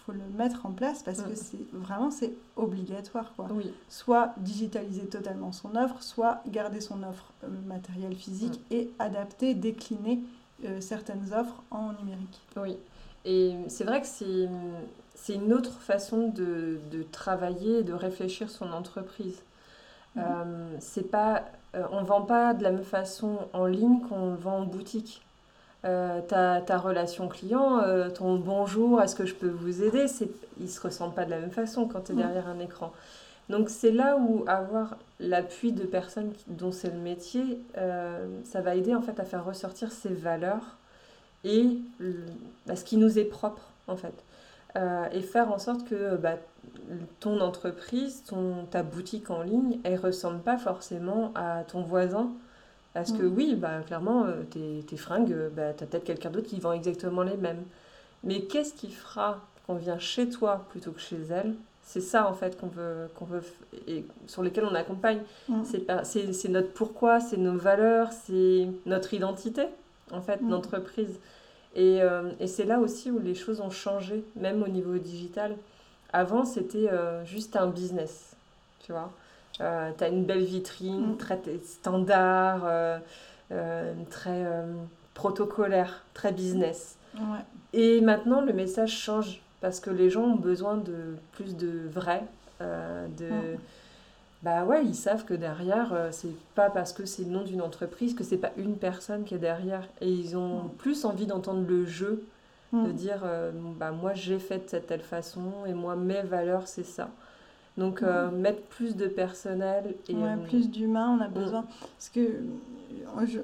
[0.04, 3.32] faut le mettre en place parce que c'est vraiment c'est obligatoire.
[3.34, 3.48] Quoi.
[3.50, 3.72] oui.
[3.88, 7.32] Soit digitaliser totalement son offre, soit garder son offre
[7.66, 10.20] matérielle physique et adapter, décliner
[10.81, 12.40] certaines offres en numérique.
[12.57, 12.77] Oui,
[13.25, 14.49] et c'est vrai que c'est,
[15.14, 19.42] c'est une autre façon de, de travailler et de réfléchir son entreprise.
[20.14, 20.23] Mhm.
[20.25, 24.35] Euh, c'est pas, euh, on ne vend pas de la même façon en ligne qu'on
[24.35, 25.23] vend en boutique.
[25.85, 30.29] Euh, ta, ta relation client, euh, ton bonjour, est-ce que je peux vous aider, c'est,
[30.59, 32.92] ils ne se ressentent pas de la même façon quand tu es derrière un écran.
[33.48, 38.74] Donc c'est là où avoir l'appui de personnes dont c'est le métier, euh, ça va
[38.74, 40.76] aider en fait à faire ressortir ses valeurs
[41.44, 42.26] et le-
[42.66, 44.14] bah, ce qui nous est propre en fait.
[44.76, 46.37] Euh, et faire en sorte que bah,
[47.20, 52.30] ton entreprise, ton, ta boutique en ligne, elle ressemble pas forcément à ton voisin.
[52.94, 53.35] Parce que Mm.
[53.37, 56.73] oui, bah, clairement, euh, tes, tes fringues, bah, tu as peut-être quelqu'un d'autre qui vend
[56.73, 57.64] exactement les mêmes.
[58.25, 61.56] Mais qu'est-ce qui fera qu'on vient chez toi plutôt que chez elle
[61.88, 63.42] C'est ça en fait qu'on veut, qu'on veut
[63.87, 65.20] et sur lesquels on accompagne.
[65.48, 65.62] Mm.
[65.64, 69.62] C'est C'est notre pourquoi, c'est nos valeurs, c'est notre identité
[70.12, 70.48] en fait, Mm.
[70.50, 71.18] d'entreprise.
[71.76, 75.54] Et, euh, et c'est là aussi où les choses ont changé, même au niveau digital.
[76.12, 78.34] Avant, c'était euh, juste un business,
[78.84, 79.10] tu vois.
[79.58, 81.16] tu as une belle vitrine, Mm.
[81.18, 82.98] très standard, euh,
[83.52, 84.74] euh, très, euh,
[85.14, 86.96] protocolaire, très business.
[87.14, 87.44] Ouais.
[87.72, 92.23] Et maintenant, le message change parce que les gens ont besoin de plus de vrai,
[92.61, 93.25] euh, de...
[93.54, 93.59] Mm.
[94.42, 97.63] Bah ouais, ils savent que derrière, euh, c'est pas parce que c'est le nom d'une
[97.63, 99.88] entreprise que c'est pas une personne qui est derrière.
[100.00, 100.69] Et ils ont Mm.
[100.79, 102.23] plus envie d'entendre le jeu,
[102.73, 102.92] de Mm.
[102.92, 106.85] dire euh, bah moi j'ai fait de cette telle façon et moi mes valeurs c'est
[106.85, 107.09] ça.
[107.79, 110.15] Donc euh, mettre plus de personnel et
[110.48, 111.65] plus d'humain, on a besoin.
[111.96, 112.37] Parce que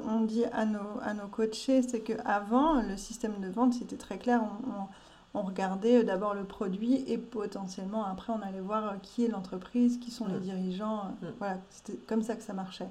[0.09, 4.19] on dit à nos, à nos coachés, c'est qu'avant, le système de vente, c'était très
[4.19, 4.41] clair.
[4.43, 4.87] On, on-
[5.35, 9.29] on regardait euh, d'abord le produit et potentiellement, après, on allait voir euh, qui est
[9.29, 10.41] l'entreprise, qui sont les Mm.
[10.41, 10.99] dirigeants.
[11.23, 11.33] euh, Mm.
[11.39, 12.89] Voilà, c'était comme ça que ça marchait.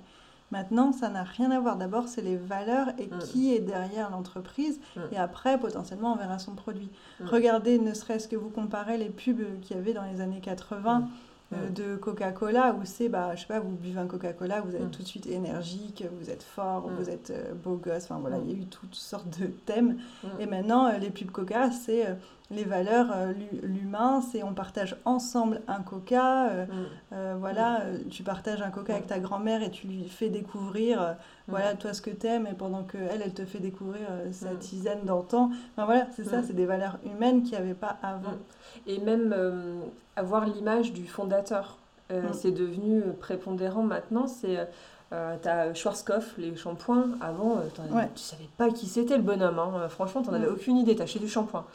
[0.51, 1.77] Maintenant, ça n'a rien à voir.
[1.77, 3.19] D'abord, c'est les valeurs et Mm.
[3.19, 4.81] qui est derrière l'entreprise.
[5.13, 6.89] Et après, potentiellement, on verra son produit.
[7.23, 11.07] Regardez, ne serait-ce que vous comparez les pubs qu'il y avait dans les années 80
[11.53, 11.73] euh, Mm.
[11.73, 14.91] de Coca-Cola, où c'est, bah, je sais pas, vous buvez un Coca-Cola, vous êtes Mm.
[14.91, 16.95] tout de suite énergique, vous êtes fort, Mm.
[16.97, 18.03] vous êtes euh, beau gosse.
[18.05, 19.97] Enfin voilà, il y a eu toutes sortes de thèmes.
[20.39, 22.13] Et maintenant, euh, les pubs Coca, c'est euh,
[22.51, 26.47] les valeurs, euh, l'hu- l'humain, c'est on partage ensemble un Coca.
[26.49, 26.69] euh, Mm.
[27.13, 31.15] euh, voilà, euh, tu partages un coca avec ta grand-mère et tu lui fais découvrir,
[31.47, 34.57] voilà, toi ce que t'aimes, et pendant que elle, elle te fait découvrir sa Mm.
[34.59, 35.49] tisane d'antan.
[35.75, 36.43] Enfin voilà, c'est ça, Mm.
[36.47, 38.37] c'est des valeurs humaines qu'il n'y avait pas avant.
[38.85, 39.79] Et même euh,
[40.15, 41.77] avoir l'image du fondateur.
[42.09, 42.15] Mm.
[42.33, 44.27] C'est devenu prépondérant maintenant.
[44.27, 44.67] C'est
[45.13, 47.05] euh, t'as Schwarzkopf, les shampoings.
[47.21, 48.09] Avant, euh, Ouais.
[48.15, 49.59] tu savais pas qui c'était le bonhomme.
[49.59, 49.87] hein.
[49.89, 50.53] Franchement, t'en avais Mm.
[50.53, 50.95] aucune idée.
[50.95, 51.65] T'achetais du shampoing.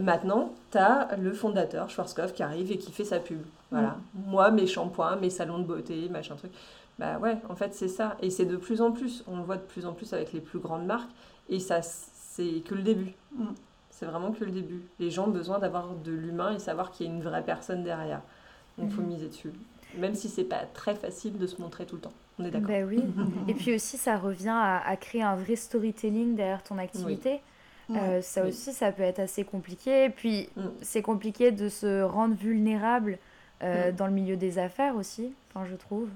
[0.00, 3.40] Maintenant, t'as le fondateur Schwarzkopf qui arrive et qui fait sa pub.
[3.70, 3.96] Voilà.
[4.26, 6.52] Moi, mes shampoings, mes salons de beauté, machin truc.
[6.98, 8.16] Bah ouais, en fait, c'est ça.
[8.20, 9.24] Et c'est de plus en plus.
[9.28, 11.10] On le voit de plus en plus avec les plus grandes marques.
[11.48, 13.12] Et ça, c'est que le début.
[13.36, 13.46] Mm.
[13.90, 14.82] C'est vraiment que le début.
[14.98, 17.84] Les gens ont besoin d'avoir de l'humain et savoir qu'il y a une vraie personne
[17.84, 18.20] derrière.
[18.78, 19.08] Donc, il faut Mhm.
[19.08, 19.52] miser dessus.
[19.96, 22.12] Même si c'est pas très facile de se montrer tout le temps.
[22.40, 22.66] On est d'accord.
[22.66, 23.00] Ben oui.
[23.48, 27.40] Et puis aussi, ça revient à, à créer un vrai storytelling derrière ton activité.
[27.88, 27.98] Ouais.
[28.00, 28.48] Euh, ça Oui.
[28.48, 30.08] aussi, ça peut être assez compliqué.
[30.10, 30.62] Puis, Mm.
[30.82, 33.18] c'est compliqué de se rendre vulnérable
[33.62, 33.96] euh, Mm.
[33.96, 36.08] dans le milieu des affaires aussi, enfin, je trouve.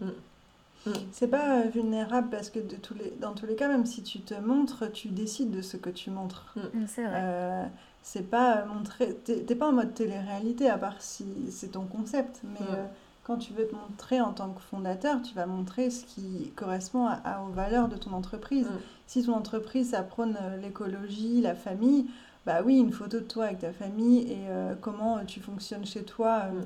[1.13, 4.03] C'est pas euh, vulnérable parce que de tous les, dans tous les cas, même si
[4.03, 6.55] tu te montres, tu décides de ce que tu montres.
[6.57, 7.13] Mm, C'est vrai.
[7.23, 7.65] Euh,
[8.03, 9.15] c'est pas montrer.
[9.15, 12.41] T'es pas en mode télé-réalité, à part si c'est ton concept.
[12.45, 12.85] Mais euh,
[13.29, 17.07] quand tu veux te montrer en tant que fondateur, tu vas montrer ce qui correspond
[17.07, 18.67] à, à- aux valeurs de ton entreprise.
[18.67, 18.79] Mm.
[19.07, 22.07] Si ton entreprise, ça prône euh, l'écologie, la famille,
[22.47, 26.03] bah oui, une photo de toi avec ta famille et euh, comment tu fonctionnes chez
[26.03, 26.43] toi.
[26.47, 26.63] euh,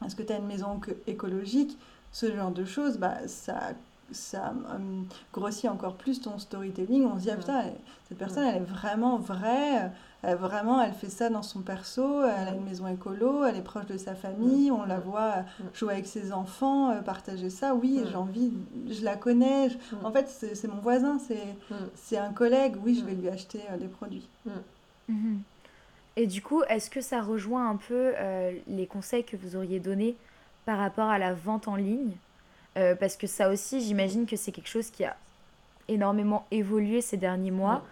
[0.00, 0.06] Mm.
[0.06, 1.76] Est-ce que tu as une maison que- écologique
[2.12, 3.58] Ce genre de choses, bah, ça,
[4.12, 5.02] ça euh,
[5.32, 7.04] grossit encore plus ton storytelling.
[7.04, 7.38] On se dit, ah, Mm.
[7.40, 7.62] putain,
[8.08, 9.90] cette personne, elle est vraiment vraie.
[10.24, 12.22] Euh, Elle, vraiment, elle fait ça dans son perso.
[12.24, 14.70] Elle a une maison écolo, elle est proche de sa famille.
[14.70, 15.42] On la voit euh,
[15.74, 17.74] jouer avec ses enfants, euh, partager ça.
[17.74, 18.06] Oui, Mm.
[18.10, 18.52] j'ai envie,
[18.90, 19.70] je la connais.
[19.70, 20.04] je- Mm.
[20.06, 21.74] En fait, c'est mon voisin, c'est Mm.
[21.94, 22.74] c'est un collègue.
[22.84, 24.28] Oui, je vais lui acheter euh, des produits.
[25.08, 25.40] Mhm.
[26.16, 29.78] Et du coup, est-ce que ça rejoint un peu euh, les conseils que vous auriez
[29.78, 30.16] donnés
[30.66, 32.10] par rapport à la vente en ligne?
[32.76, 35.16] Euh, Parce que ça aussi, j'imagine que c'est quelque chose qui a
[35.88, 37.82] énormément évolué ces derniers mois.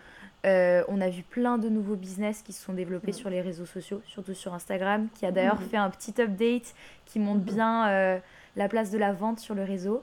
[0.47, 3.15] Euh, on a vu plein de nouveaux business qui se sont développés Mm.
[3.15, 5.67] sur les réseaux sociaux, surtout sur Instagram, qui a d'ailleurs Mhm.
[5.69, 6.75] fait un petit update
[7.07, 8.19] qui montre bien euh,
[8.55, 10.03] la place de la vente sur le réseau.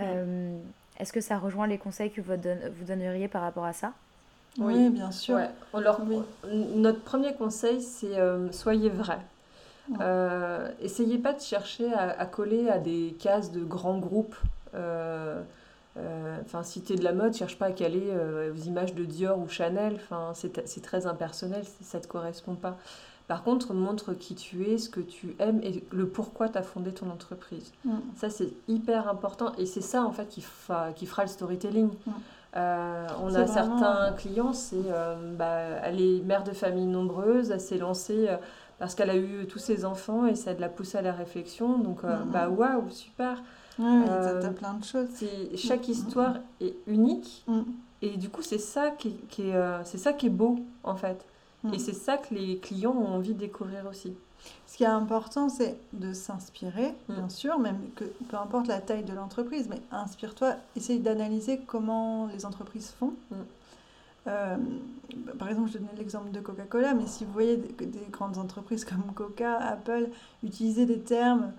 [0.00, 0.56] Euh,
[1.00, 3.92] Est-ce que ça rejoint les conseils que vous, donne- vous donneriez par rapport à ça?
[4.58, 4.90] Oui, Oui.
[4.90, 5.36] bien sûr.
[5.36, 5.48] Ouais.
[5.72, 6.18] Oui.
[6.74, 9.18] Notre premier conseil, c'est euh, soyez vrai.
[10.00, 14.34] Euh, essayez pas de chercher à, à coller à des cases de grands groupes.
[14.74, 15.40] Euh,
[16.42, 19.38] Enfin, si t'es de la mode, cherche pas à caler euh, aux images de Dior
[19.38, 19.94] ou Chanel.
[19.96, 22.76] Enfin, c'est très impersonnel, ça te correspond pas.
[23.26, 26.62] Par contre, montre qui tu es, ce que tu aimes et le pourquoi tu as
[26.62, 27.72] fondé ton entreprise.
[27.84, 27.96] Mm.
[28.16, 31.88] Ça, c'est hyper important et c'est ça en fait qui, fa- qui fera le storytelling.
[32.06, 32.10] Mm.
[32.56, 37.50] Euh, on a vraiment, certains clients, c'est euh, bah, elle est mère de famille nombreuse,
[37.50, 38.36] elle s'est lancée euh,
[38.78, 41.78] parce qu'elle a eu tous ses enfants et ça l'a poussé à la réflexion.
[41.78, 42.30] Donc, euh, Mm.
[42.30, 43.42] bah waouh, super.
[43.78, 45.06] T'as- Euh, t'as plein de choses.
[45.14, 45.90] C'est, chaque Mm.
[45.92, 47.60] histoire est unique Mm.
[48.02, 50.58] et du coup, c'est ça qui, est- qui est, euh, c'est ça qui est beau
[50.84, 51.24] en fait.
[51.64, 51.74] Mm.
[51.74, 54.12] Et c'est ça que les clients ont envie de découvrir aussi.
[54.66, 57.14] Ce qui est important, c'est de s'inspirer, Mm.
[57.14, 62.26] bien sûr, même que peu importe la taille de l'entreprise, mais inspire-toi, essaye d'analyser comment
[62.26, 63.14] les entreprises font.
[63.30, 63.34] Mm.
[64.26, 64.56] Euh,
[65.24, 68.84] bah, par exemple, je donnais l'exemple de Coca-Cola, mais si vous voyez des, grandes entreprises
[68.84, 70.08] comme Coca, Apple,
[70.42, 71.52] utiliser des termes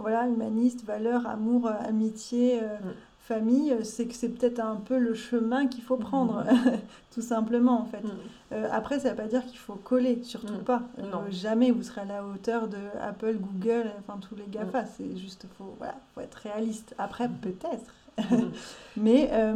[0.00, 2.92] voilà, humanistes, valeurs, amour, euh, amitié, euh, Mm.
[3.20, 6.44] famille, euh, c'est que c'est peut-être un peu le chemin qu'il faut prendre,
[7.14, 8.02] tout simplement en fait.
[8.04, 8.10] Mm.
[8.52, 10.64] Euh, après, ça ne veut pas dire qu'il faut coller, surtout Mm.
[10.64, 10.82] pas.
[11.00, 14.82] Euh, jamais vous serez à la hauteur de Apple, Google, enfin tous les GAFA.
[14.82, 14.86] Mm.
[14.96, 16.94] C'est juste, faut, voilà, faut être réaliste.
[16.98, 17.92] Après, peut-être.
[18.30, 18.50] Mm.
[18.96, 19.54] Mais euh,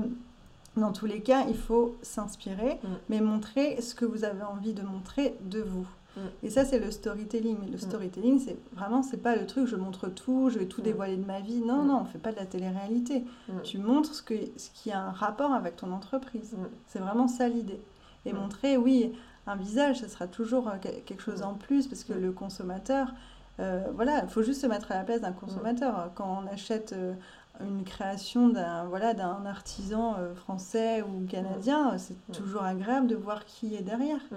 [0.76, 2.88] Dans tous les cas, il faut s'inspirer, Mm.
[3.08, 5.86] mais montrer ce que vous avez envie de montrer de vous.
[6.16, 6.20] Mm.
[6.42, 7.56] Et ça, c'est le storytelling.
[7.60, 10.80] Mais le storytelling, c'est vraiment, c'est pas le truc, je montre tout, je vais tout
[10.80, 10.84] Mm.
[10.84, 11.60] dévoiler de ma vie.
[11.60, 11.86] Non, Mm.
[11.88, 13.24] non, on fait pas de la télé-réalité.
[13.48, 13.52] Mm.
[13.62, 16.52] Tu montres ce, que, ce qui a un rapport avec ton entreprise.
[16.54, 16.64] Mm.
[16.86, 17.80] C'est vraiment ça l'idée.
[18.26, 18.36] Et Mm.
[18.38, 19.12] montrer, oui,
[19.46, 21.44] un visage, ce sera toujours euh, que- quelque chose Mm.
[21.46, 22.20] en plus, parce que Mm.
[22.22, 23.08] le consommateur,
[23.60, 26.10] euh, voilà, il faut juste se mettre à la place d'un consommateur.
[26.14, 27.12] Quand on achète euh,
[27.62, 32.32] une création d'un voilà, d'un artisan euh, français ou canadien, c'est Mm.
[32.32, 34.36] toujours agréable de voir qui est derrière, Mm.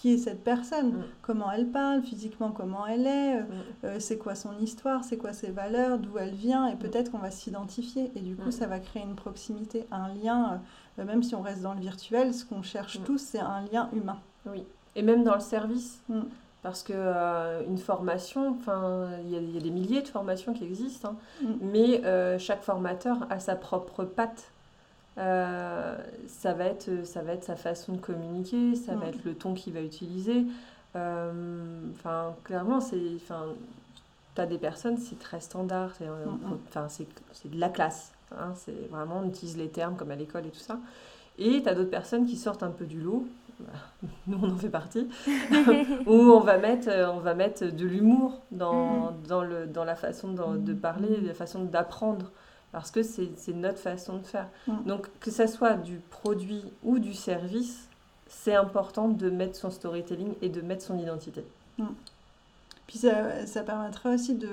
[0.00, 1.02] Qui est cette personne, Mm.
[1.20, 3.44] comment elle parle, physiquement comment elle est, euh, Mm.
[3.84, 7.18] euh, c'est quoi son histoire, c'est quoi ses valeurs, d'où elle vient, et peut-être qu'on
[7.18, 8.10] va s'identifier.
[8.16, 8.52] Et du coup, Mm.
[8.52, 10.62] ça va créer une proximité, un lien,
[10.98, 13.02] euh, même si on reste dans le virtuel, ce qu'on cherche Mm.
[13.04, 14.16] tous, c'est un lien humain.
[14.46, 14.64] Oui.
[14.96, 16.00] Et même dans le service.
[16.08, 16.20] Mm.
[16.62, 20.08] Parce que euh, une formation, enfin, il y, a- il y a des milliers de
[20.08, 21.16] formations qui existent, hein.
[21.42, 21.46] Mm.
[21.72, 24.50] mais chaque formateur a sa propre patte.
[25.18, 25.96] Euh,
[26.28, 29.08] ça, va être, ça va être sa façon de communiquer, ça va Mm.
[29.08, 30.44] être le ton qu'il va utiliser.
[30.96, 31.32] Euh,
[31.94, 33.44] Enfin, clairement, c'est, enfin,
[34.34, 36.88] t'as des personnes, c'est très standard, c'est, euh, Mm, mm.
[37.32, 38.12] c'est de la classe.
[38.32, 38.52] hein.
[38.56, 40.78] c'est vraiment, on utilise les termes comme à l'école et tout ça.
[41.38, 43.26] Et t'as d'autres personnes qui sortent un peu du lot.
[44.26, 45.08] Nous, on en fait partie
[46.06, 49.96] où on va mettre, euh, on va mettre de l'humour dans, dans, le, dans la
[49.96, 52.30] façon de, de parler, la façon d'apprendre,
[52.72, 54.48] parce que c'est notre façon de faire.
[54.66, 54.84] Mm.
[54.86, 57.88] Donc, que ça soit du produit ou du service,
[58.28, 61.44] c'est important de mettre son storytelling et de mettre son identité.
[62.86, 64.48] Puis ça, ça permettra aussi de,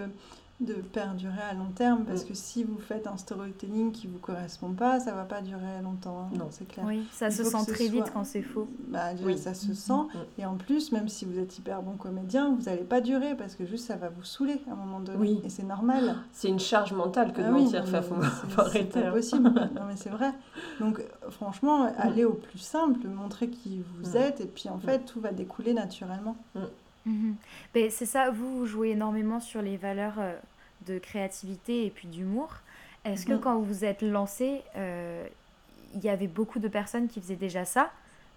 [0.60, 2.28] de perdurer à long terme, parce Mm.
[2.30, 5.41] que si vous faites un storytelling qui ne vous correspond pas, ça ne va pas
[5.41, 6.47] durer longtemps, hein, Non.
[6.49, 6.84] c'est clair.
[6.88, 8.68] Oui, ça Il se sent très vite quand c'est faux.
[8.88, 9.38] Bah, déjà, Oui.
[9.38, 9.93] ça se sent.
[9.93, 10.18] Mm.
[10.41, 13.53] Et en plus, même si vous êtes hyper bon comédien, vous n'allez pas durer parce
[13.53, 15.20] que juste ça va vous saouler à un moment donné.
[15.20, 15.41] Oui.
[15.43, 16.16] Et c'est normal.
[16.34, 17.86] C'est une charge mentale que de Ah oui, mentir.
[17.86, 18.01] faut, c'est-
[18.49, 19.01] faut c'est arrêter.
[19.01, 19.12] pas hein.
[19.12, 19.43] possible.
[19.76, 20.32] non, mais c'est vrai.
[20.80, 24.18] Donc, franchement, allez au plus simple, montrez qui vous Mm.
[24.18, 26.36] êtes, et puis en fait, tout va découler naturellement.
[27.08, 27.36] Mhm.
[27.74, 30.34] Ben, c'est ça, vous, vous jouez énormément sur les valeurs euh,
[30.88, 32.49] de créativité et puis d'humour.
[33.05, 33.39] Est-ce que Mhm.
[33.39, 35.26] quand vous vous êtes lancé, euh,
[35.95, 37.91] il y avait beaucoup de personnes qui faisaient déjà ça?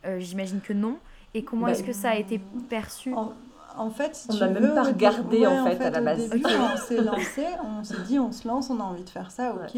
[0.06, 0.98] Euh, J'imagine que non.
[1.34, 3.12] Et comment Bah, est-ce que ça a été perçu?
[3.14, 3.32] En,
[3.76, 5.90] en fait, si On tu n'a même veux, pas au dé- regardé, en fait, à
[5.90, 6.30] la au base.
[6.30, 9.30] début, on s'est lancé, on s'est dit, on se lance, on a envie de faire
[9.30, 9.76] ça, ok.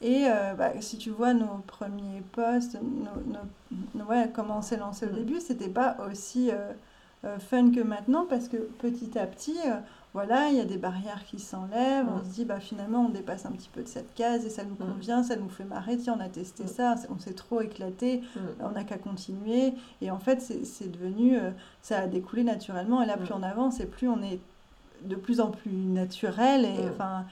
[0.00, 3.48] Et euh, bah, si tu vois nos premiers posts, nos, nos-
[3.94, 5.14] nos- ouais, comment on s'est lancé au Mm.
[5.14, 6.72] début, c'était pas aussi euh,
[7.38, 9.76] fun que maintenant parce que petit à petit, euh,
[10.12, 12.06] voilà, il y a des barrières qui s'enlèvent.
[12.08, 12.24] On Mm.
[12.24, 14.74] se dit, bah finalement, on dépasse un petit peu de cette case et ça nous
[14.74, 14.92] Mm.
[14.92, 15.96] convient, ça nous fait marrer.
[15.98, 16.68] Tiens, on a testé Mm.
[16.68, 18.22] ça, on s'est trop éclaté
[18.60, 19.72] on n'a qu'à continuer.
[20.00, 21.50] Et en fait, c'est devenu, euh,
[21.82, 23.02] ça a découlé naturellement.
[23.02, 24.38] Et là, plus on avance, et plus on est
[25.04, 26.64] de plus en plus naturel.
[26.64, 27.24] Et, enfin,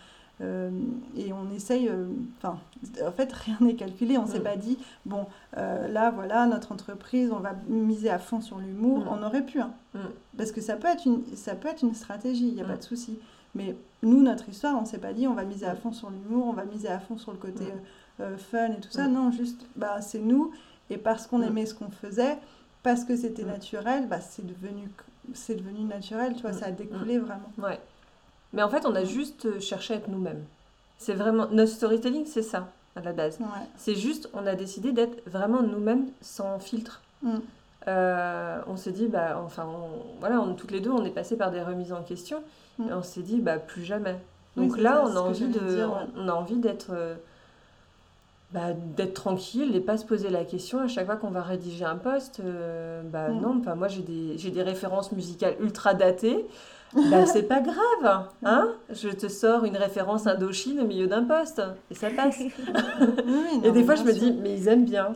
[0.42, 0.70] euh,
[1.16, 2.06] et on essaye, euh,
[2.38, 2.58] enfin,
[3.06, 4.18] en fait, rien n'est calculé.
[4.18, 4.44] On s'est Mm.
[4.44, 5.26] pas dit, bon,
[5.56, 9.00] euh, là, voilà, notre entreprise, on va miser à fond sur l'humour.
[9.00, 9.08] Mm.
[9.10, 9.72] On aurait pu, hein.
[9.94, 9.98] Mm.
[10.36, 12.76] parce que ça peut être une, ça peut être une stratégie, il n'y a pas
[12.76, 13.18] de souci.
[13.54, 16.46] Mais nous, notre histoire, on s'est pas dit, on va miser à fond sur l'humour,
[16.46, 17.64] on va miser à fond sur le côté
[18.38, 19.08] fun et tout ça.
[19.08, 20.52] Non, juste, bah, c'est nous.
[20.90, 22.38] Et parce qu'on aimait ce qu'on faisait,
[22.82, 24.88] parce que c'était naturel, bah, c'est devenu,
[25.34, 27.50] c'est devenu naturel, tu vois, ça a découlé vraiment.
[27.58, 27.78] Ouais.
[28.52, 30.42] Mais en fait, on a juste euh, cherché à être nous-mêmes.
[30.98, 31.46] C'est vraiment.
[31.50, 33.38] Notre storytelling, c'est ça, à la base.
[33.40, 33.46] Ouais.
[33.76, 37.00] C'est juste, on a décidé d'être vraiment nous-mêmes sans filtre.
[37.22, 37.36] Mm.
[37.88, 41.36] Euh, on s'est dit, bah, enfin, on- voilà, on, toutes les deux, on est passé
[41.36, 42.42] par des remises en question.
[42.78, 42.88] Mm.
[42.88, 44.16] Et on s'est dit, bah, plus jamais.
[44.56, 46.00] Donc là, ça, on, a envie de, j'allais dire, ouais.
[46.16, 46.90] on, on a envie d'être.
[46.90, 47.14] euh,
[48.52, 51.86] bah, d'être tranquille et pas se poser la question à chaque fois qu'on va rédiger
[51.86, 52.38] un post.
[52.40, 53.40] euh, bah Mm.
[53.40, 56.44] non, moi j'ai des, j'ai des références musicales ultra datées.
[56.94, 61.62] Bah c'est pas grave, hein Je te sors une référence Indochine au milieu d'un post
[61.90, 62.38] et ça passe.
[62.40, 62.52] Oui,
[63.26, 64.22] oui, non, et des fois je me sûr.
[64.22, 65.14] dis, mais ils aiment bien.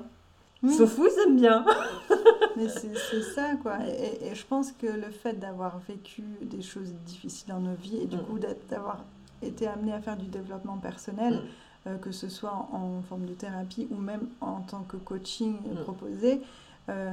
[0.62, 0.72] Oui.
[0.72, 1.64] Sauf vous, ils aiment bien.
[2.57, 3.77] Mais c'est ça, quoi.
[3.87, 8.07] Et, je pense que le fait d'avoir vécu des choses difficiles dans nos vies et
[8.07, 8.20] du Mm.
[8.20, 8.39] coup
[8.70, 9.05] d'avoir
[9.43, 11.89] été amené à faire du développement personnel, Mm.
[11.89, 15.57] euh, que ce soit en, en forme de thérapie ou même en tant que coaching
[15.61, 15.83] Mm.
[15.83, 16.41] proposé,
[16.89, 17.12] euh,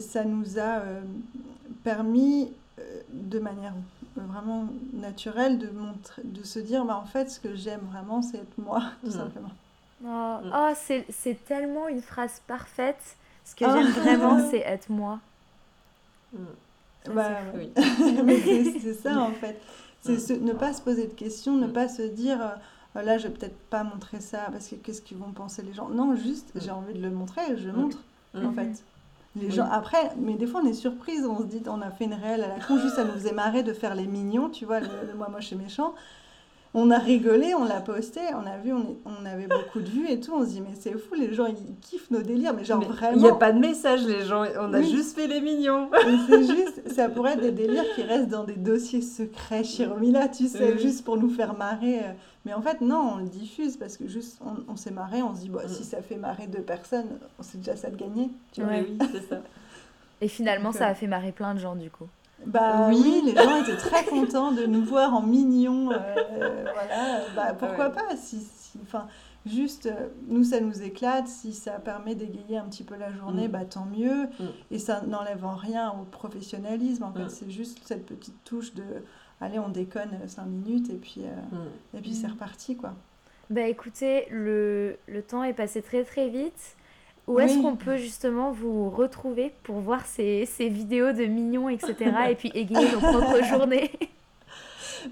[0.00, 1.00] ça nous a euh,
[1.82, 2.52] permis
[3.12, 3.72] de manière
[4.16, 8.38] vraiment naturelle de, montrer, de se dire bah, en fait ce que j'aime vraiment c'est
[8.38, 9.12] être moi tout Mm.
[9.12, 9.50] simplement.
[10.04, 10.50] Oh, Mm.
[10.54, 13.16] oh, c'est c'est tellement une phrase parfaite.
[13.44, 13.72] Ce que Ah.
[13.74, 15.20] j'aime vraiment, c'est être moi.
[16.32, 16.38] Mm.
[17.06, 17.70] Ça, Bah, c'est ouais.
[17.76, 18.22] Oui.
[18.24, 19.60] Mais c'est c'est ça en fait.
[20.02, 20.44] C'est Mm.
[20.44, 22.38] ne pas se poser de questions, ne pas se dire
[22.96, 25.72] euh, là je vais peut-être pas montrer ça parce que qu'est-ce qu'ils vont penser les
[25.72, 25.88] gens.
[25.88, 27.98] Non, juste j'ai envie de le montrer, je le montre
[28.34, 28.82] en fait.
[29.36, 29.52] Les Oui.
[29.52, 32.14] gens après, mais des fois on est surprise, on se dit on a fait une
[32.14, 34.80] réelle à la con, juste ça nous faisait marrer de faire les mignons, tu vois,
[34.80, 35.94] le, le moi moche et méchant.
[36.78, 39.88] On a rigolé, on l'a posté, on a vu, on, est- on avait beaucoup de
[39.88, 40.34] vues et tout.
[40.34, 42.52] On se dit, mais c'est fou, les gens, ils kiffent nos délires.
[42.54, 43.16] Mais genre Mais vraiment.
[43.16, 44.44] Il n'y a pas de message, les gens.
[44.60, 44.90] On a Oui.
[44.90, 45.88] juste fait les mignons.
[46.06, 49.86] Et c'est juste, ça pourrait être des délires qui restent dans des dossiers secrets chez
[49.86, 50.78] Romila, tu sais, Oui.
[50.78, 52.00] juste pour nous faire marrer.
[52.44, 55.34] Mais en fait, non, on le diffuse parce que juste, on, on s'est marré, on
[55.34, 55.68] se dit, bah, Mm.
[55.68, 57.08] si ça fait marrer deux personnes,
[57.40, 58.28] c'est déjà ça de gagner.
[58.52, 58.70] Tu vois.
[58.72, 58.86] Ouais.
[58.88, 59.40] Oui, c'est ça.
[60.20, 62.06] Et finalement, Donc, ça euh, a fait marrer plein de gens du coup.
[62.44, 63.00] Bah Oui.
[63.02, 63.22] oui.
[63.24, 65.90] les gens étaient très contents de nous voir en mignons.
[65.90, 65.94] euh,
[66.74, 67.94] voilà, bah pourquoi Ouais.
[67.94, 69.06] pas si, si- enfin,
[69.46, 71.28] juste, euh, nous, ça nous éclate.
[71.28, 73.52] Si ça permet d'égayer un petit peu la journée, Mm.
[73.52, 74.24] bah tant mieux.
[74.38, 74.44] Mm.
[74.70, 77.04] Et ça n'enlève en rien au professionnalisme.
[77.04, 77.30] En fait, Mm.
[77.30, 78.84] c'est juste cette petite touche de,
[79.40, 81.96] allez, on déconne 5 minutes et puis, euh, Mm.
[81.98, 82.92] et puis c'est reparti, quoi.
[83.48, 86.76] Bah écoutez, le, le temps est passé très très vite.
[87.26, 87.62] Où est-ce Oui.
[87.62, 91.94] qu'on peut justement vous retrouver pour voir ces, ces vidéos de mignons, etc.
[92.30, 93.90] et puis égayer nos propres journées?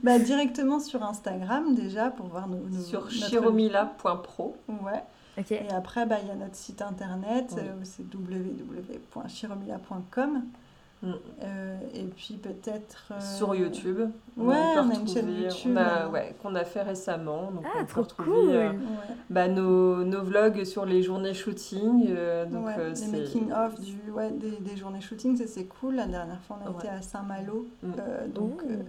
[0.03, 4.57] Bah, directement sur Instagram déjà pour voir nos, nos Sur notre- chiromila.pro.
[4.69, 5.03] Ouais.
[5.51, 7.63] Et après, bah, il y a notre site internet, Oui.
[7.65, 10.45] euh, c'est www.chiromila.com.
[11.05, 11.13] Mm.
[11.43, 13.13] Euh, et puis peut-être.
[13.13, 14.01] euh, Sur YouTube.
[14.39, 17.51] Ouais, peut on a une chaîne YouTube, on a- ouais, qu'on a fait récemment.
[17.53, 18.77] Donc Ah, on peut trop retrouver, cool euh, Ouais.
[19.31, 22.07] bah, nos, nos vlogs sur les journées shooting.
[22.09, 25.65] euh, donc, Ouais, euh, les c'est- making-of du, ouais, des, des journées shooting, ça c'est
[25.67, 25.97] cool.
[25.97, 26.77] La dernière fois, on a Ouais.
[26.79, 27.67] été à Saint-Malo.
[27.83, 27.93] Mm.
[27.99, 28.83] euh, donc, euh, ouais,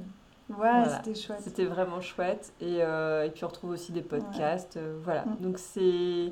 [0.49, 0.97] Voilà.
[1.03, 1.39] c'était chouette.
[1.41, 2.53] C'était vraiment chouette.
[2.61, 4.77] Et, euh, et puis on retrouve aussi des podcasts.
[4.77, 5.25] euh, voilà.
[5.25, 5.35] Mm.
[5.43, 6.31] Donc c'est.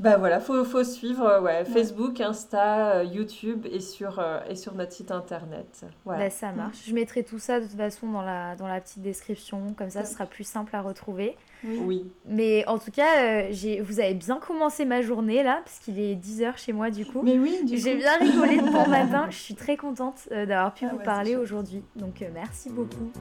[0.00, 4.56] Bah voilà, faut, faut suivre euh, ouais, Facebook, Insta, euh, YouTube et sur, euh, et
[4.56, 5.84] sur notre site internet.
[6.04, 6.24] Voilà.
[6.24, 6.82] Bah, ça marche.
[6.88, 10.04] Je mettrai tout ça de toute façon dans la, dans la petite description, comme ça
[10.04, 11.36] ce sera plus simple à retrouver.
[11.62, 11.78] Oui.
[11.86, 12.12] Oui.
[12.26, 16.00] Mais en tout cas, euh, j'ai, vous avez bien commencé ma journée là, parce qu'il
[16.00, 17.22] est 10h chez moi du coup.
[17.22, 20.74] Mais oui, du J'ai bien rigolé de bon matin, je suis très contente euh, d'avoir
[20.74, 21.82] pu Ah vous ouais, parler aujourd'hui.
[21.94, 23.12] Donc euh, merci beaucoup,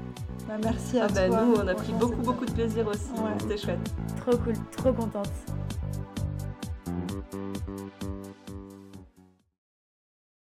[0.48, 1.42] Bah, merci à Ah bah, toi.
[1.46, 3.12] nous, on a pris beaucoup, beaucoup de plaisir aussi.
[3.12, 3.30] Ouais.
[3.40, 3.94] C'était chouette.
[4.18, 5.30] trop cool, trop contente.
[7.34, 8.33] どうぞ。